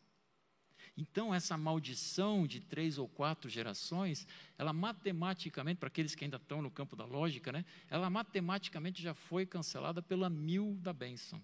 [0.96, 4.28] Então, essa maldição de três ou quatro gerações,
[4.58, 9.14] ela matematicamente, para aqueles que ainda estão no campo da lógica, né, ela matematicamente já
[9.14, 11.42] foi cancelada pela mil da bênção.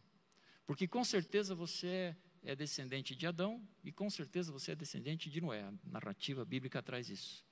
[0.65, 5.39] Porque com certeza você é descendente de Adão e com certeza você é descendente de
[5.39, 5.63] Noé.
[5.63, 7.45] A narrativa bíblica traz isso.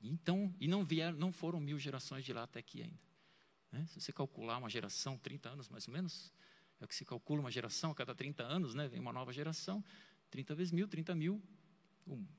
[0.00, 2.98] Então, e não vieram, não foram mil gerações de lá até aqui ainda.
[3.70, 3.86] Né?
[3.86, 6.32] Se você calcular uma geração, 30 anos mais ou menos,
[6.80, 9.32] é o que se calcula uma geração, a cada 30 anos né, vem uma nova
[9.32, 9.82] geração,
[10.34, 11.40] 30 vezes mil, 30 mil.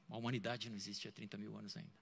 [0.10, 1.94] A humanidade não existe há 30 mil anos ainda.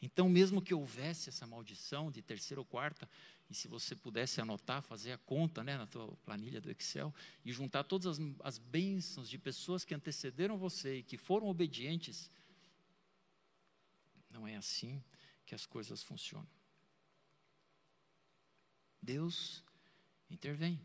[0.00, 3.08] Então, mesmo que houvesse essa maldição de terceira ou quarta,
[3.50, 7.12] e se você pudesse anotar, fazer a conta né, na tua planilha do Excel,
[7.44, 12.30] e juntar todas as, as bênçãos de pessoas que antecederam você e que foram obedientes,
[14.32, 15.02] não é assim
[15.44, 16.48] que as coisas funcionam.
[19.02, 19.64] Deus
[20.30, 20.80] intervém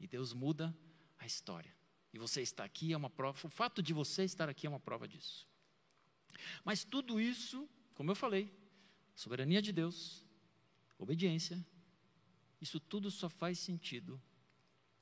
[0.00, 0.76] e Deus muda
[1.16, 1.72] a história.
[2.14, 4.78] E você está aqui é uma prova, o fato de você estar aqui é uma
[4.78, 5.48] prova disso.
[6.64, 8.56] Mas tudo isso, como eu falei,
[9.16, 10.24] soberania de Deus,
[10.96, 11.66] obediência,
[12.60, 14.22] isso tudo só faz sentido,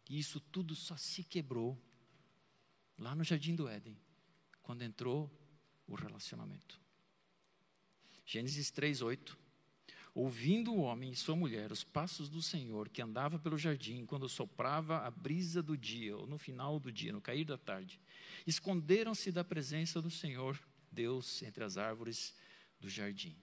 [0.09, 1.79] e isso tudo só se quebrou
[2.97, 4.01] lá no jardim do Éden,
[4.63, 5.31] quando entrou
[5.87, 6.81] o relacionamento.
[8.25, 9.37] Gênesis 3:8.
[10.15, 14.29] Ouvindo o homem e sua mulher os passos do Senhor que andava pelo jardim quando
[14.29, 17.99] soprava a brisa do dia, ou no final do dia, no cair da tarde,
[18.47, 20.61] esconderam-se da presença do Senhor
[20.91, 22.35] Deus entre as árvores
[22.79, 23.35] do jardim.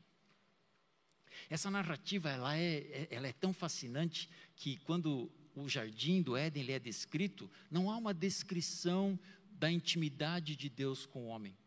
[1.49, 6.63] Essa narrativa ela é, é ela é tão fascinante que quando o jardim do Éden
[6.63, 9.19] ele é descrito, não há uma descrição
[9.51, 11.57] da intimidade de Deus com o homem.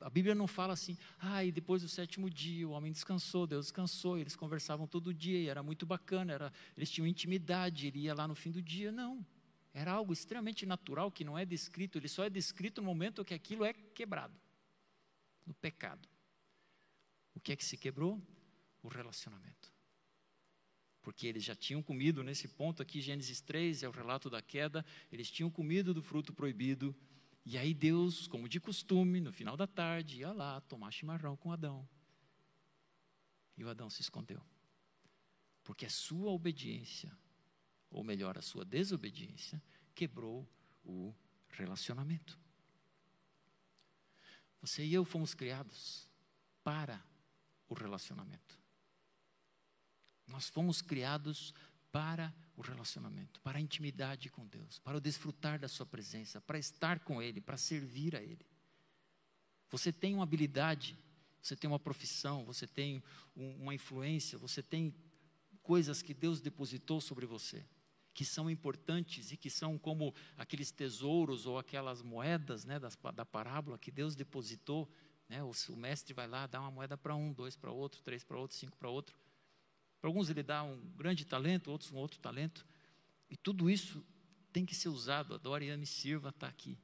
[0.00, 3.66] A Bíblia não fala assim, ah, e depois do sétimo dia o homem descansou, Deus
[3.66, 8.14] descansou, eles conversavam todo dia e era muito bacana, era, eles tinham intimidade, ele ia
[8.14, 8.92] lá no fim do dia.
[8.92, 9.24] Não.
[9.72, 13.34] Era algo extremamente natural que não é descrito, ele só é descrito no momento que
[13.34, 14.38] aquilo é quebrado
[15.46, 16.08] no pecado.
[17.34, 18.20] O que é que se quebrou?
[18.82, 19.72] O relacionamento.
[21.02, 24.84] Porque eles já tinham comido, nesse ponto aqui, Gênesis 3, é o relato da queda,
[25.12, 26.94] eles tinham comido do fruto proibido
[27.44, 31.52] e aí Deus, como de costume, no final da tarde, ia lá tomar chimarrão com
[31.52, 31.86] Adão.
[33.56, 34.42] E o Adão se escondeu.
[35.62, 37.16] Porque a sua obediência,
[37.90, 39.62] ou melhor, a sua desobediência,
[39.94, 40.48] quebrou
[40.82, 41.14] o
[41.50, 42.38] relacionamento.
[44.60, 46.08] Você e eu fomos criados
[46.62, 47.04] para
[47.68, 48.58] o relacionamento.
[50.26, 51.52] Nós fomos criados
[51.92, 56.58] para o relacionamento, para a intimidade com Deus, para o desfrutar da Sua presença, para
[56.58, 58.46] estar com Ele, para servir a Ele.
[59.70, 60.96] Você tem uma habilidade,
[61.42, 63.02] você tem uma profissão, você tem
[63.36, 64.94] um, uma influência, você tem
[65.62, 67.64] coisas que Deus depositou sobre você,
[68.12, 73.26] que são importantes e que são como aqueles tesouros ou aquelas moedas né, das, da
[73.26, 74.88] parábola que Deus depositou.
[75.28, 78.22] Né, o, o mestre vai lá, dá uma moeda para um, dois para outro, três
[78.22, 79.16] para outro, cinco para outro.
[80.04, 82.66] Para alguns ele dá um grande talento, outros um outro talento.
[83.30, 84.04] E tudo isso
[84.52, 85.32] tem que ser usado.
[85.32, 86.78] Adore, ame, sirva, está aqui.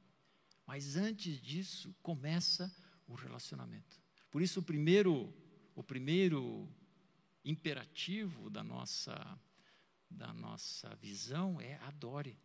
[0.65, 2.75] Mas antes disso, começa
[3.07, 4.01] o relacionamento.
[4.31, 5.31] Por isso, o primeiro,
[5.75, 6.67] o primeiro
[7.45, 9.39] imperativo da nossa,
[10.09, 12.35] da nossa visão é adore.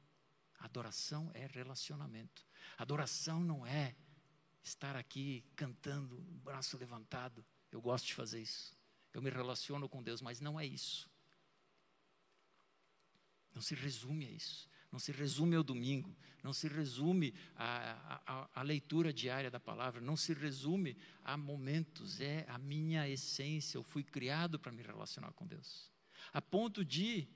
[0.58, 2.46] Adoração é relacionamento.
[2.76, 3.96] Adoração não é
[4.62, 7.42] estar aqui cantando, braço levantado.
[7.72, 8.75] Eu gosto de fazer isso
[9.16, 11.08] eu me relaciono com Deus, mas não é isso.
[13.54, 14.68] Não se resume a isso.
[14.92, 20.32] Não se resume ao domingo, não se resume à, leitura diária da palavra, não se
[20.34, 23.78] resume a momentos, é a minha essência.
[23.78, 25.90] Eu fui criado para me relacionar com Deus.
[26.30, 27.26] A ponto de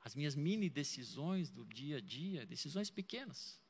[0.00, 3.60] as minhas mini decisões do dia a dia, decisões pequenas,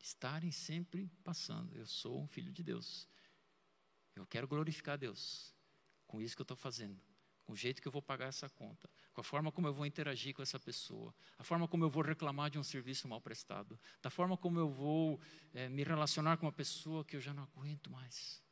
[0.00, 1.74] estarem sempre passando.
[1.76, 3.08] Eu sou um filho de Deus.
[4.22, 5.54] Eu quero glorificar a Deus
[6.06, 7.00] com isso que eu estou fazendo,
[7.44, 9.84] com o jeito que eu vou pagar essa conta, com a forma como eu vou
[9.84, 13.78] interagir com essa pessoa, a forma como eu vou reclamar de um serviço mal prestado,
[14.02, 15.20] da forma como eu vou
[15.52, 18.42] é, me relacionar com uma pessoa que eu já não aguento mais,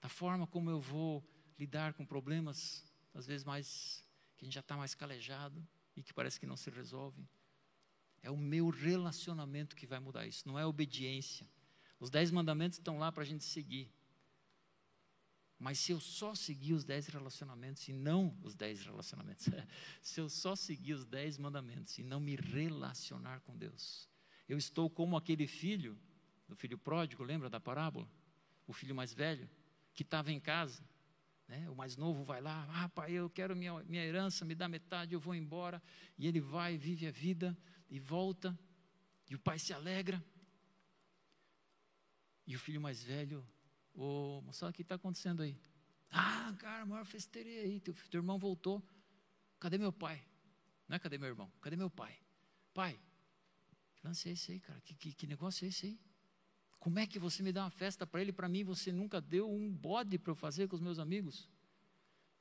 [0.00, 1.26] da forma como eu vou
[1.58, 4.04] lidar com problemas, às vezes mais,
[4.36, 7.26] que a gente já está mais calejado e que parece que não se resolve.
[8.22, 11.48] É o meu relacionamento que vai mudar isso, não é obediência.
[11.98, 13.90] Os dez mandamentos estão lá para a gente seguir.
[15.58, 19.46] Mas se eu só seguir os dez relacionamentos e não os dez relacionamentos,
[20.02, 24.08] se eu só seguir os dez mandamentos e não me relacionar com Deus,
[24.48, 25.98] eu estou como aquele filho,
[26.46, 28.08] do filho pródigo, lembra da parábola?
[28.66, 29.48] O filho mais velho,
[29.94, 30.84] que estava em casa,
[31.48, 31.68] né?
[31.70, 35.14] o mais novo vai lá, ah pai, eu quero minha, minha herança, me dá metade,
[35.14, 35.82] eu vou embora,
[36.18, 37.56] e ele vai, vive a vida,
[37.88, 38.56] e volta,
[39.28, 40.22] e o pai se alegra,
[42.46, 43.44] e o filho mais velho
[43.96, 45.58] Ô, moçada, o que está acontecendo aí?
[46.10, 48.86] Ah, cara, maior festeria aí, teu, teu irmão voltou.
[49.58, 50.22] Cadê meu pai?
[50.86, 51.50] Não é cadê meu irmão?
[51.62, 52.14] Cadê meu pai?
[52.74, 53.00] Pai,
[53.96, 54.78] que lance é esse aí, cara?
[54.82, 56.00] Que, que, que negócio é esse aí?
[56.78, 59.50] Como é que você me dá uma festa para ele, para mim, você nunca deu
[59.50, 61.48] um bode para eu fazer com os meus amigos?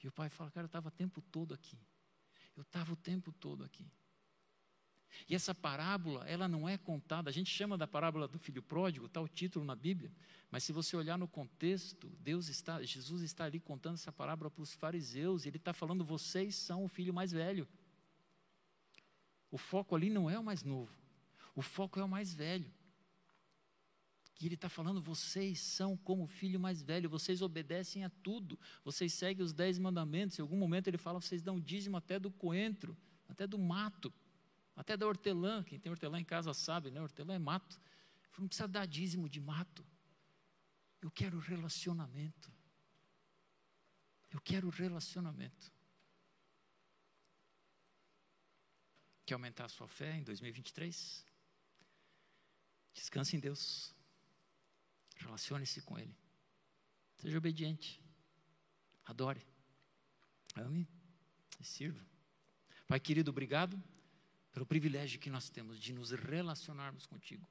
[0.03, 1.79] E o pai fala, cara, eu estava o tempo todo aqui.
[2.55, 3.89] Eu estava o tempo todo aqui.
[5.27, 9.05] E essa parábola, ela não é contada, a gente chama da parábola do filho pródigo,
[9.05, 10.11] está o título na Bíblia,
[10.51, 14.61] mas se você olhar no contexto, Deus está, Jesus está ali contando essa parábola para
[14.61, 17.67] os fariseus, e ele está falando, vocês são o filho mais velho.
[19.49, 20.93] O foco ali não é o mais novo,
[21.55, 22.71] o foco é o mais velho.
[24.41, 28.59] E ele está falando, vocês são como o filho mais velho, vocês obedecem a tudo,
[28.83, 30.37] vocês seguem os dez mandamentos.
[30.37, 32.97] Em algum momento ele fala, vocês dão dízimo até do coentro,
[33.29, 34.13] até do mato.
[34.75, 37.01] Até da hortelã, quem tem hortelã em casa sabe, né?
[37.01, 37.79] Hortelã é mato.
[38.29, 39.85] Falei, não precisa dar dízimo de mato.
[41.01, 42.51] Eu quero relacionamento.
[44.29, 45.71] Eu quero relacionamento.
[49.25, 51.25] Quer aumentar a sua fé em 2023?
[52.93, 53.95] Descanse em Deus.
[55.15, 56.15] Relacione-se com Ele.
[57.15, 58.03] Seja obediente.
[59.05, 59.45] Adore.
[60.53, 60.87] Ame
[61.59, 62.05] e sirva.
[62.87, 63.81] Pai querido, obrigado
[64.55, 67.45] pelo privilégio que nós temos de nos relacionarmos contigo.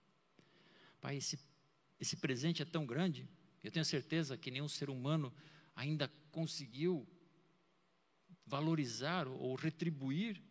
[1.03, 1.39] Pai, esse,
[2.01, 3.29] esse presente é tão grande,
[3.63, 5.31] eu tenho certeza que nenhum ser humano
[5.77, 7.07] ainda conseguiu
[8.47, 10.43] valorizar ou retribuir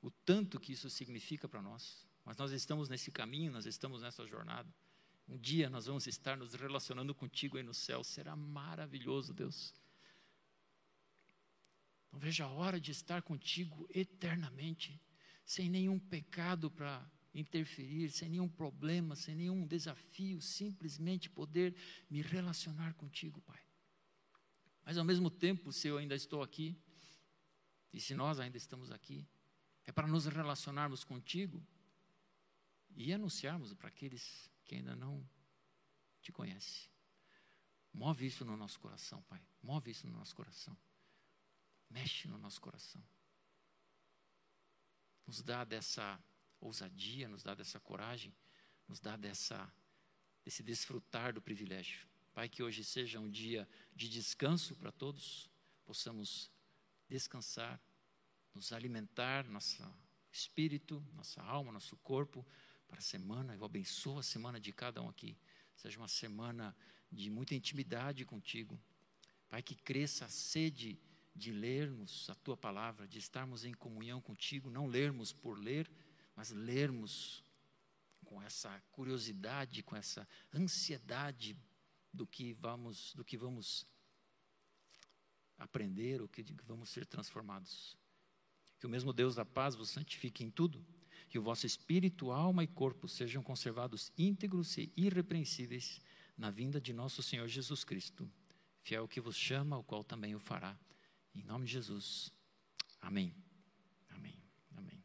[0.00, 2.06] o tanto que isso significa para nós.
[2.24, 4.74] Mas nós estamos nesse caminho, nós estamos nessa jornada.
[5.28, 9.74] Um dia nós vamos estar nos relacionando contigo aí no céu, será maravilhoso, Deus.
[12.10, 14.98] Não vejo a hora de estar contigo eternamente
[15.44, 21.74] sem nenhum pecado para interferir, sem nenhum problema, sem nenhum desafio, simplesmente poder
[22.10, 23.60] me relacionar contigo, Pai.
[24.84, 26.76] Mas ao mesmo tempo, se eu ainda estou aqui,
[27.92, 29.26] e se nós ainda estamos aqui,
[29.84, 31.64] é para nos relacionarmos contigo
[32.94, 35.26] e anunciarmos para aqueles que ainda não
[36.20, 36.90] te conhecem.
[37.92, 39.42] Move isso no nosso coração, Pai.
[39.62, 40.76] Move isso no nosso coração.
[41.90, 43.02] Mexe no nosso coração
[45.26, 46.22] nos dá dessa
[46.60, 48.34] ousadia, nos dá dessa coragem,
[48.88, 49.72] nos dá dessa,
[50.44, 52.06] desse desfrutar do privilégio.
[52.32, 55.50] Pai, que hoje seja um dia de descanso para todos,
[55.84, 56.50] possamos
[57.08, 57.80] descansar,
[58.54, 59.82] nos alimentar, nosso
[60.30, 62.46] espírito, nossa alma, nosso corpo,
[62.86, 63.54] para a semana.
[63.54, 65.36] Eu abençoo a semana de cada um aqui.
[65.74, 66.76] Seja uma semana
[67.10, 68.80] de muita intimidade contigo.
[69.48, 70.98] Pai, que cresça a sede
[71.34, 75.90] de lermos a tua palavra, de estarmos em comunhão contigo, não lermos por ler,
[76.36, 77.42] mas lermos
[78.24, 81.56] com essa curiosidade, com essa ansiedade
[82.12, 83.86] do que vamos, do que vamos
[85.58, 87.96] aprender, ou que vamos ser transformados.
[88.78, 90.84] Que o mesmo Deus da paz vos santifique em tudo,
[91.28, 96.00] que o vosso espírito, alma e corpo sejam conservados íntegros e irrepreensíveis
[96.36, 98.30] na vinda de nosso Senhor Jesus Cristo,
[98.82, 100.78] fiel que vos chama, o qual também o fará
[101.34, 102.32] em nome de Jesus.
[103.00, 103.34] Amém.
[104.10, 104.40] Amém.
[104.76, 105.02] Amém.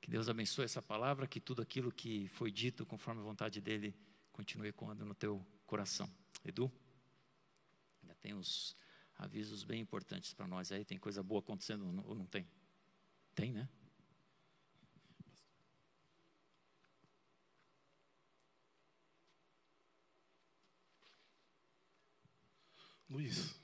[0.00, 3.94] Que Deus abençoe essa palavra, que tudo aquilo que foi dito conforme a vontade dele
[4.32, 6.10] continue ecoando no teu coração.
[6.44, 6.72] Edu,
[8.02, 8.76] ainda tem uns
[9.16, 10.84] avisos bem importantes para nós aí.
[10.84, 12.48] Tem coisa boa acontecendo ou não tem?
[13.34, 13.68] Tem, né?
[23.08, 23.58] Luiz.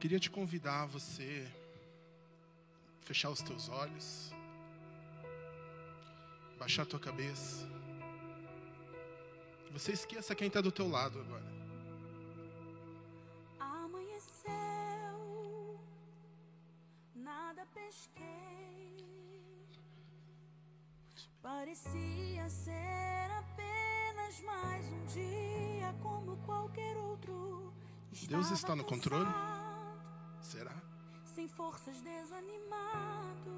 [0.00, 1.46] Queria te convidar a você
[3.02, 4.32] fechar os teus olhos,
[6.58, 7.68] baixar a tua cabeça.
[9.72, 11.44] Você esqueça quem está do teu lado agora.
[13.58, 14.50] Amanheceu,
[17.14, 19.04] nada pesquei.
[21.42, 27.70] Parecia ser apenas mais um dia como qualquer outro
[28.28, 29.26] Deus está no controle?
[31.34, 33.50] Sem forças desanimado.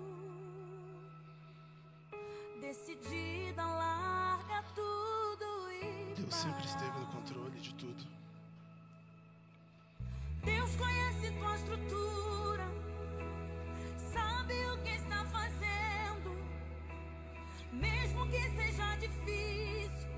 [2.61, 6.15] Decidida, larga tudo e.
[6.15, 8.07] Deus sempre esteve no controle de tudo.
[10.45, 12.69] Deus conhece tua estrutura,
[14.13, 16.37] sabe o que está fazendo.
[17.73, 20.09] Mesmo que seja difícil,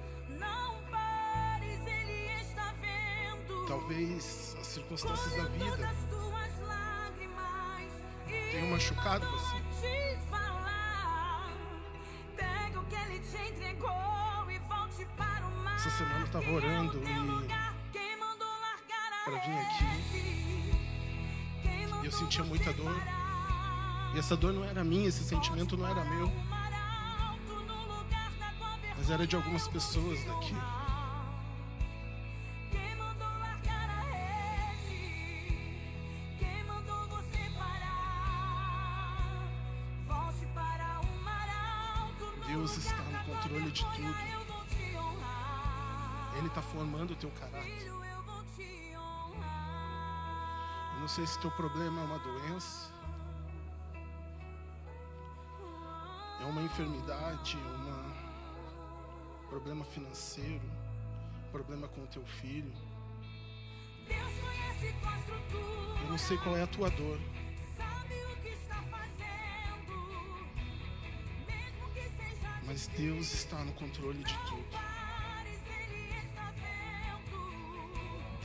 [0.41, 3.67] não pares, Ele está vendo.
[3.67, 5.95] Talvez as circunstâncias da Colha vida
[15.17, 15.75] para o mar.
[15.77, 17.75] Essa semana eu tava que é orando e- lugar.
[17.93, 19.85] Quem mandou largar a pra vir aqui.
[22.03, 22.97] E eu sentia você muita dor.
[24.15, 26.31] E essa dor não era minha, esse sentimento não era meu,
[28.97, 30.55] mas era de algumas pessoas daqui.
[47.25, 47.87] Teu caráter.
[50.95, 52.93] Eu não sei se teu problema é uma doença,
[56.41, 60.71] é uma enfermidade, é um problema financeiro,
[61.51, 62.73] problema com o teu filho.
[66.03, 67.19] Eu não sei qual é a tua dor,
[72.67, 74.84] mas Deus está no controle de tudo.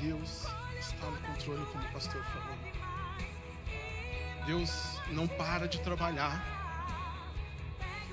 [0.01, 0.45] Deus
[0.79, 2.57] está no controle, como o pastor falou.
[4.45, 6.41] Deus não para de trabalhar.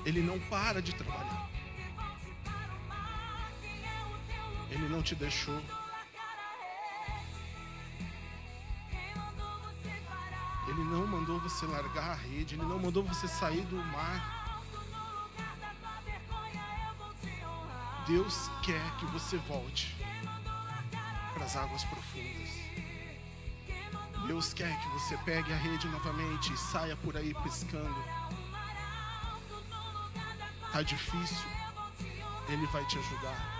[0.05, 1.49] Ele não para de trabalhar.
[4.69, 5.61] Ele não te deixou.
[10.67, 12.55] Ele não mandou você largar a rede.
[12.55, 14.61] Ele não mandou você sair do mar.
[18.05, 20.06] Deus quer que você volte
[21.37, 22.49] para as águas profundas.
[24.25, 28.03] Deus quer que você pegue a rede novamente e saia por aí pescando.
[30.71, 31.47] Tá difícil?
[32.49, 33.55] Ele vai te ajudar.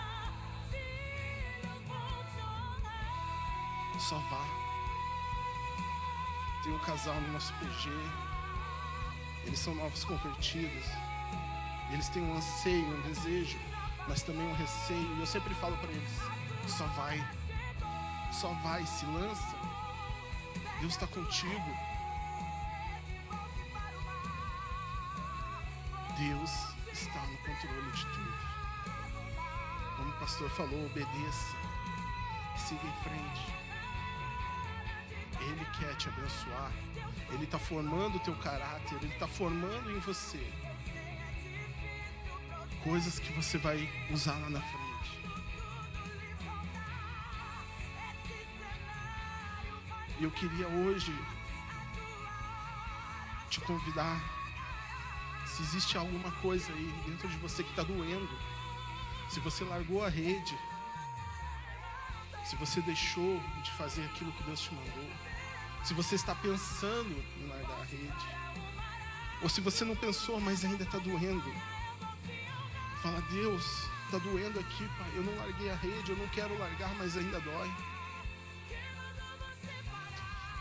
[4.00, 4.46] Só vá.
[6.64, 7.90] Tem um casal no nosso PG.
[9.46, 10.86] Eles são novos convertidos.
[11.92, 13.60] Eles têm um anseio, um desejo,
[14.08, 15.16] mas também um receio.
[15.16, 16.20] E eu sempre falo para eles:
[16.68, 17.37] só vai.
[18.40, 19.56] Só vai, se lança.
[20.80, 21.78] Deus está contigo.
[26.20, 26.52] Deus
[26.94, 28.38] está no controle de tudo.
[29.96, 31.56] Como o pastor falou, obedeça.
[32.58, 33.54] Siga em frente.
[35.40, 36.72] Ele quer te abençoar.
[37.32, 38.98] Ele está formando o teu caráter.
[39.02, 40.38] Ele está formando em você
[42.84, 44.87] coisas que você vai usar lá na frente.
[50.20, 51.14] E eu queria hoje
[53.50, 54.20] te convidar.
[55.46, 58.30] Se existe alguma coisa aí dentro de você que está doendo,
[59.30, 60.58] se você largou a rede,
[62.44, 65.10] se você deixou de fazer aquilo que Deus te mandou,
[65.84, 68.26] se você está pensando em largar a rede,
[69.42, 71.54] ou se você não pensou, mas ainda está doendo,
[73.02, 75.12] fala: Deus, está doendo aqui, pai.
[75.16, 77.72] Eu não larguei a rede, eu não quero largar, mas ainda dói.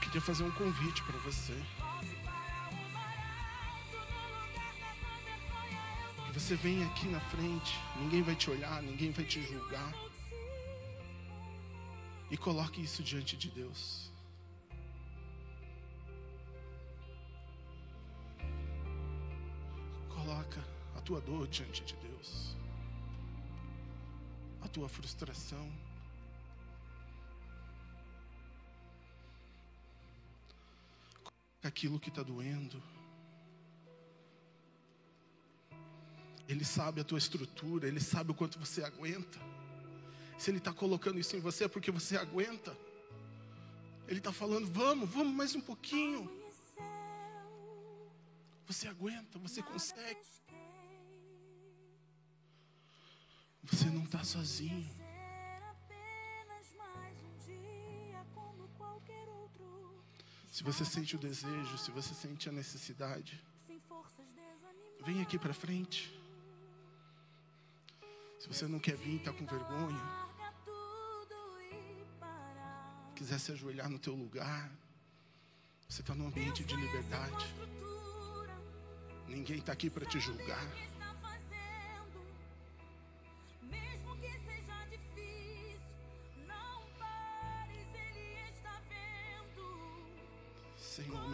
[0.06, 1.52] Queria fazer um convite para você.
[6.26, 9.92] Que você venha aqui na frente, ninguém vai te olhar, ninguém vai te julgar.
[12.30, 14.12] E coloque isso diante de Deus.
[20.14, 20.64] Coloca
[20.96, 22.56] a tua dor diante de Deus.
[24.62, 25.85] A tua frustração.
[31.66, 32.82] Aquilo que está doendo.
[36.48, 39.38] Ele sabe a tua estrutura, ele sabe o quanto você aguenta.
[40.38, 42.76] Se ele está colocando isso em você é porque você aguenta.
[44.06, 46.30] Ele está falando, vamos, vamos mais um pouquinho.
[48.66, 50.20] Você aguenta, você consegue.
[53.64, 54.95] Você não está sozinho.
[60.56, 63.44] Se você sente o desejo, se você sente a necessidade,
[65.04, 66.18] vem aqui para frente.
[68.38, 70.02] Se você não quer vir, está com vergonha,
[73.14, 74.72] quiser se ajoelhar no teu lugar,
[75.86, 77.54] você está num ambiente de liberdade.
[79.28, 80.66] Ninguém está aqui para te julgar.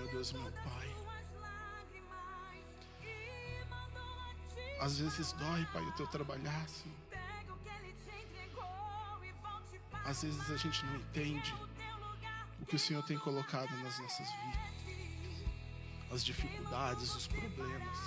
[0.03, 0.97] Meu Deus, meu Pai.
[4.81, 6.97] Às vezes dói, Pai, o teu trabalhar, Senhor.
[10.05, 11.55] Às vezes a gente não entende
[12.61, 14.73] o que o Senhor tem colocado nas nossas vidas.
[16.11, 17.99] As dificuldades, os problemas.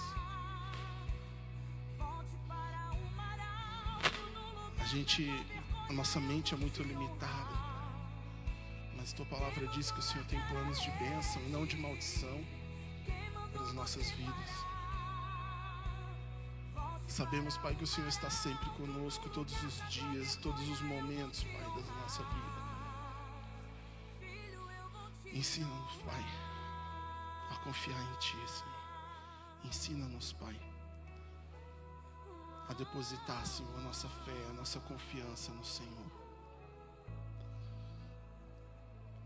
[4.79, 5.27] A gente,
[5.89, 7.64] a nossa mente é muito limitada.
[9.05, 12.43] Mas tua palavra diz que o Senhor tem planos de bênção e não de maldição
[13.53, 14.49] para as nossas vidas.
[17.07, 21.83] Sabemos, Pai, que o Senhor está sempre conosco todos os dias, todos os momentos, Pai,
[21.83, 22.61] da nossa vida.
[25.31, 26.25] Ensina-nos, Pai,
[27.51, 29.65] a confiar em Ti, Senhor.
[29.65, 30.59] Ensina-nos, Pai,
[32.67, 36.14] a depositar, Senhor, a nossa fé, a nossa confiança no Senhor.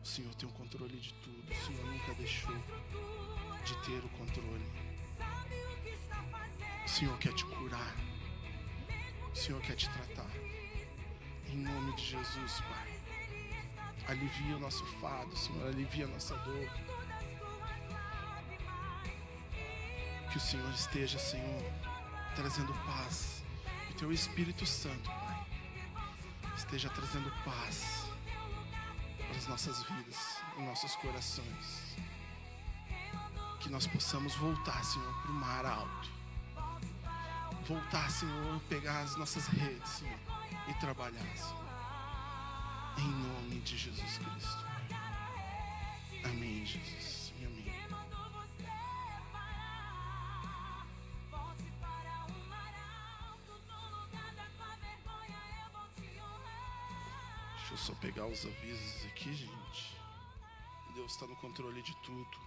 [0.04, 1.52] O Senhor tem o controle de tudo.
[1.52, 2.56] O Senhor nunca deixou
[3.66, 4.66] de ter o controle.
[6.86, 7.96] o Senhor quer te curar.
[9.32, 10.30] O Senhor quer te tratar.
[11.48, 13.00] Em nome de Jesus, Pai.
[14.08, 15.68] Alivia o nosso fado, Senhor.
[15.68, 16.70] Alivia a nossa dor.
[20.32, 21.64] Que o Senhor esteja, Senhor,
[22.36, 23.44] trazendo paz.
[23.92, 25.46] O Teu Espírito Santo, Pai,
[26.56, 27.99] esteja trazendo paz
[29.40, 31.96] para as nossas vidas, em nossos corações.
[33.62, 36.10] Que nós possamos voltar, Senhor, para o mar alto.
[37.68, 40.20] Voltar, Senhor, pegar as nossas redes, Senhor,
[40.68, 41.70] e trabalhar, Senhor.
[42.98, 44.66] Em nome de Jesus Cristo.
[46.26, 47.19] Amém, Jesus.
[58.10, 59.96] Pegar os avisos aqui, gente.
[60.96, 62.38] Deus está no controle de tudo.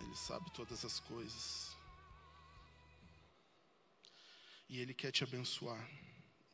[0.00, 1.76] Ele sabe todas as coisas.
[4.68, 5.84] E Ele quer te abençoar.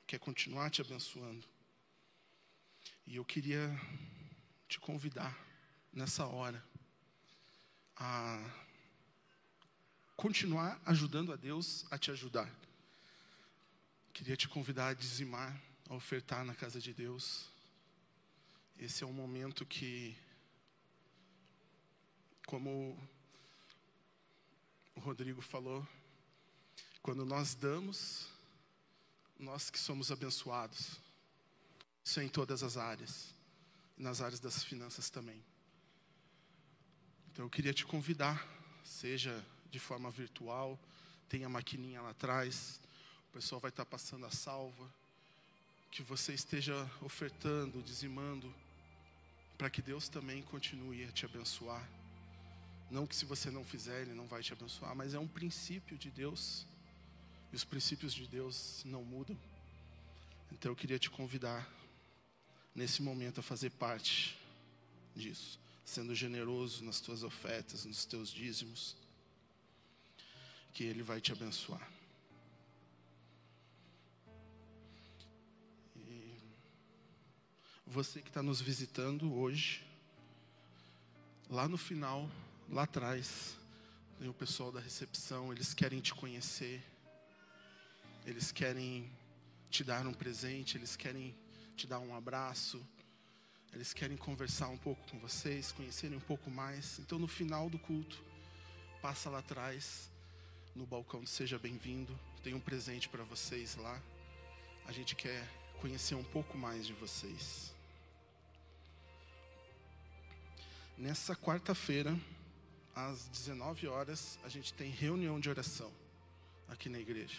[0.07, 1.47] Quer continuar te abençoando.
[3.07, 3.69] E eu queria
[4.67, 5.39] te convidar
[5.93, 6.67] nessa hora
[7.95, 8.51] a
[10.17, 12.51] continuar ajudando a Deus a te ajudar.
[14.15, 17.47] Queria te convidar a dizimar, a ofertar na casa de Deus.
[18.79, 20.17] Esse é um momento que,
[22.47, 22.99] como
[24.95, 25.87] o Rodrigo falou,
[27.03, 28.29] quando nós damos,
[29.39, 31.01] nós que somos abençoados.
[32.05, 33.35] Isso é em todas as áreas,
[33.97, 35.45] nas áreas das finanças também.
[37.31, 38.47] Então eu queria te convidar,
[38.85, 40.79] seja de forma virtual,
[41.29, 42.81] tem a maquininha lá atrás,
[43.31, 44.93] o pessoal vai estar passando a salva,
[45.93, 48.53] que você esteja ofertando, dizimando,
[49.59, 51.87] para que Deus também continue a te abençoar.
[52.91, 55.99] Não que se você não fizer, Ele não vai te abençoar, mas é um princípio
[55.99, 56.67] de Deus,
[57.53, 59.39] e os princípios de Deus não mudam.
[60.51, 61.71] Então eu queria te convidar,
[62.75, 64.39] nesse momento, a fazer parte
[65.15, 68.97] disso, sendo generoso nas tuas ofertas, nos teus dízimos,
[70.73, 71.87] que Ele vai te abençoar.
[77.93, 79.87] Você que está nos visitando hoje,
[81.51, 82.29] lá no final,
[82.71, 83.55] lá atrás,
[84.19, 86.83] tem o pessoal da recepção, eles querem te conhecer,
[88.25, 89.13] eles querem
[89.69, 91.37] te dar um presente, eles querem
[91.77, 92.83] te dar um abraço,
[93.75, 96.99] eles querem conversar um pouco com vocês, conhecerem um pouco mais.
[96.99, 98.25] Então, no final do culto,
[99.03, 100.11] passa lá atrás,
[100.75, 104.01] no balcão Seja Bem-vindo, tem um presente para vocês lá.
[104.87, 105.47] A gente quer
[105.79, 107.72] conhecer um pouco mais de vocês.
[111.03, 112.17] Nessa quarta-feira,
[112.95, 115.91] às 19 horas, a gente tem reunião de oração
[116.69, 117.39] aqui na igreja.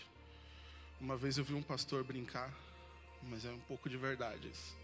[1.00, 2.54] Uma vez eu vi um pastor brincar,
[3.22, 4.76] mas é um pouco de verdade isso.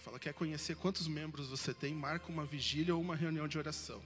[0.00, 1.94] Fala, quer conhecer quantos membros você tem?
[1.94, 4.02] Marca uma vigília ou uma reunião de oração.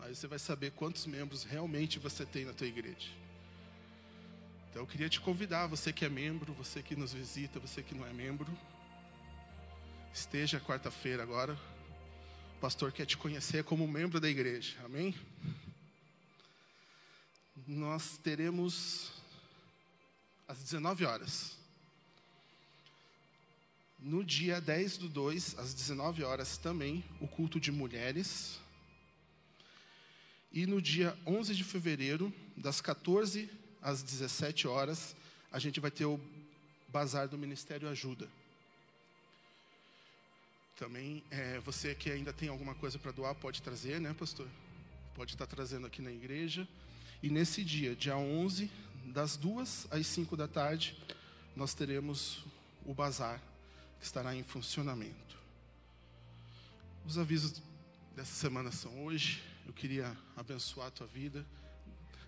[0.00, 3.12] Aí você vai saber quantos membros realmente você tem na tua igreja.
[4.68, 7.94] Então eu queria te convidar, você que é membro, você que nos visita, você que
[7.94, 8.50] não é membro,
[10.12, 11.56] esteja quarta-feira agora.
[12.60, 14.76] O pastor quer te conhecer como membro da igreja.
[14.84, 15.14] Amém?
[17.66, 19.12] Nós teremos
[20.46, 21.56] às 19 horas.
[23.98, 28.60] No dia 10 do 2, às 19 horas também, o culto de mulheres.
[30.52, 33.48] E no dia 11 de fevereiro, das 14
[33.80, 35.16] às 17 horas,
[35.50, 36.20] a gente vai ter o
[36.88, 38.28] bazar do Ministério Ajuda.
[40.80, 44.48] Também, é, você que ainda tem alguma coisa para doar, pode trazer, né, pastor?
[45.14, 46.66] Pode estar trazendo aqui na igreja.
[47.22, 48.70] E nesse dia, dia 11,
[49.04, 50.96] das 2 às 5 da tarde,
[51.54, 52.46] nós teremos
[52.86, 53.42] o bazar,
[53.98, 55.36] que estará em funcionamento.
[57.04, 57.60] Os avisos
[58.16, 59.42] dessa semana são hoje.
[59.66, 61.44] Eu queria abençoar a tua vida,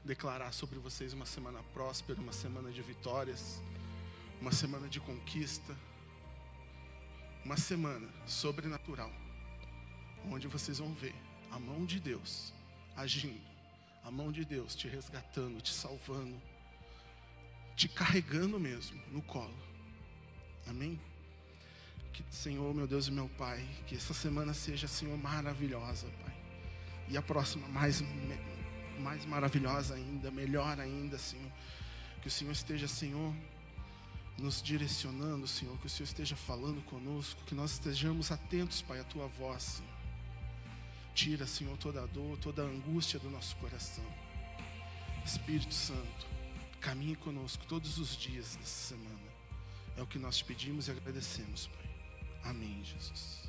[0.04, 3.62] declarar sobre vocês uma semana próspera, uma semana de vitórias,
[4.42, 5.74] uma semana de conquista,
[7.44, 9.12] uma semana sobrenatural,
[10.30, 11.14] onde vocês vão ver
[11.50, 12.52] a mão de Deus
[12.96, 13.40] agindo,
[14.04, 16.40] a mão de Deus te resgatando, te salvando,
[17.76, 19.54] te carregando mesmo no colo.
[20.66, 21.00] Amém?
[22.12, 26.36] Que, Senhor, meu Deus e meu Pai, que essa semana seja, Senhor, maravilhosa, Pai.
[27.08, 28.02] E a próxima mais,
[29.00, 31.50] mais maravilhosa ainda, melhor ainda, Senhor.
[32.20, 33.34] Que o Senhor esteja, Senhor,
[34.38, 35.76] nos direcionando, Senhor.
[35.78, 37.42] Que o Senhor esteja falando conosco.
[37.44, 39.92] Que nós estejamos atentos, Pai, à Tua voz, Senhor.
[41.14, 44.04] Tira, Senhor, toda a dor, toda a angústia do nosso coração.
[45.24, 46.26] Espírito Santo,
[46.80, 49.32] caminhe conosco todos os dias dessa semana.
[49.96, 51.90] É o que nós te pedimos e agradecemos, Pai.
[52.44, 53.41] Amém, Jesus.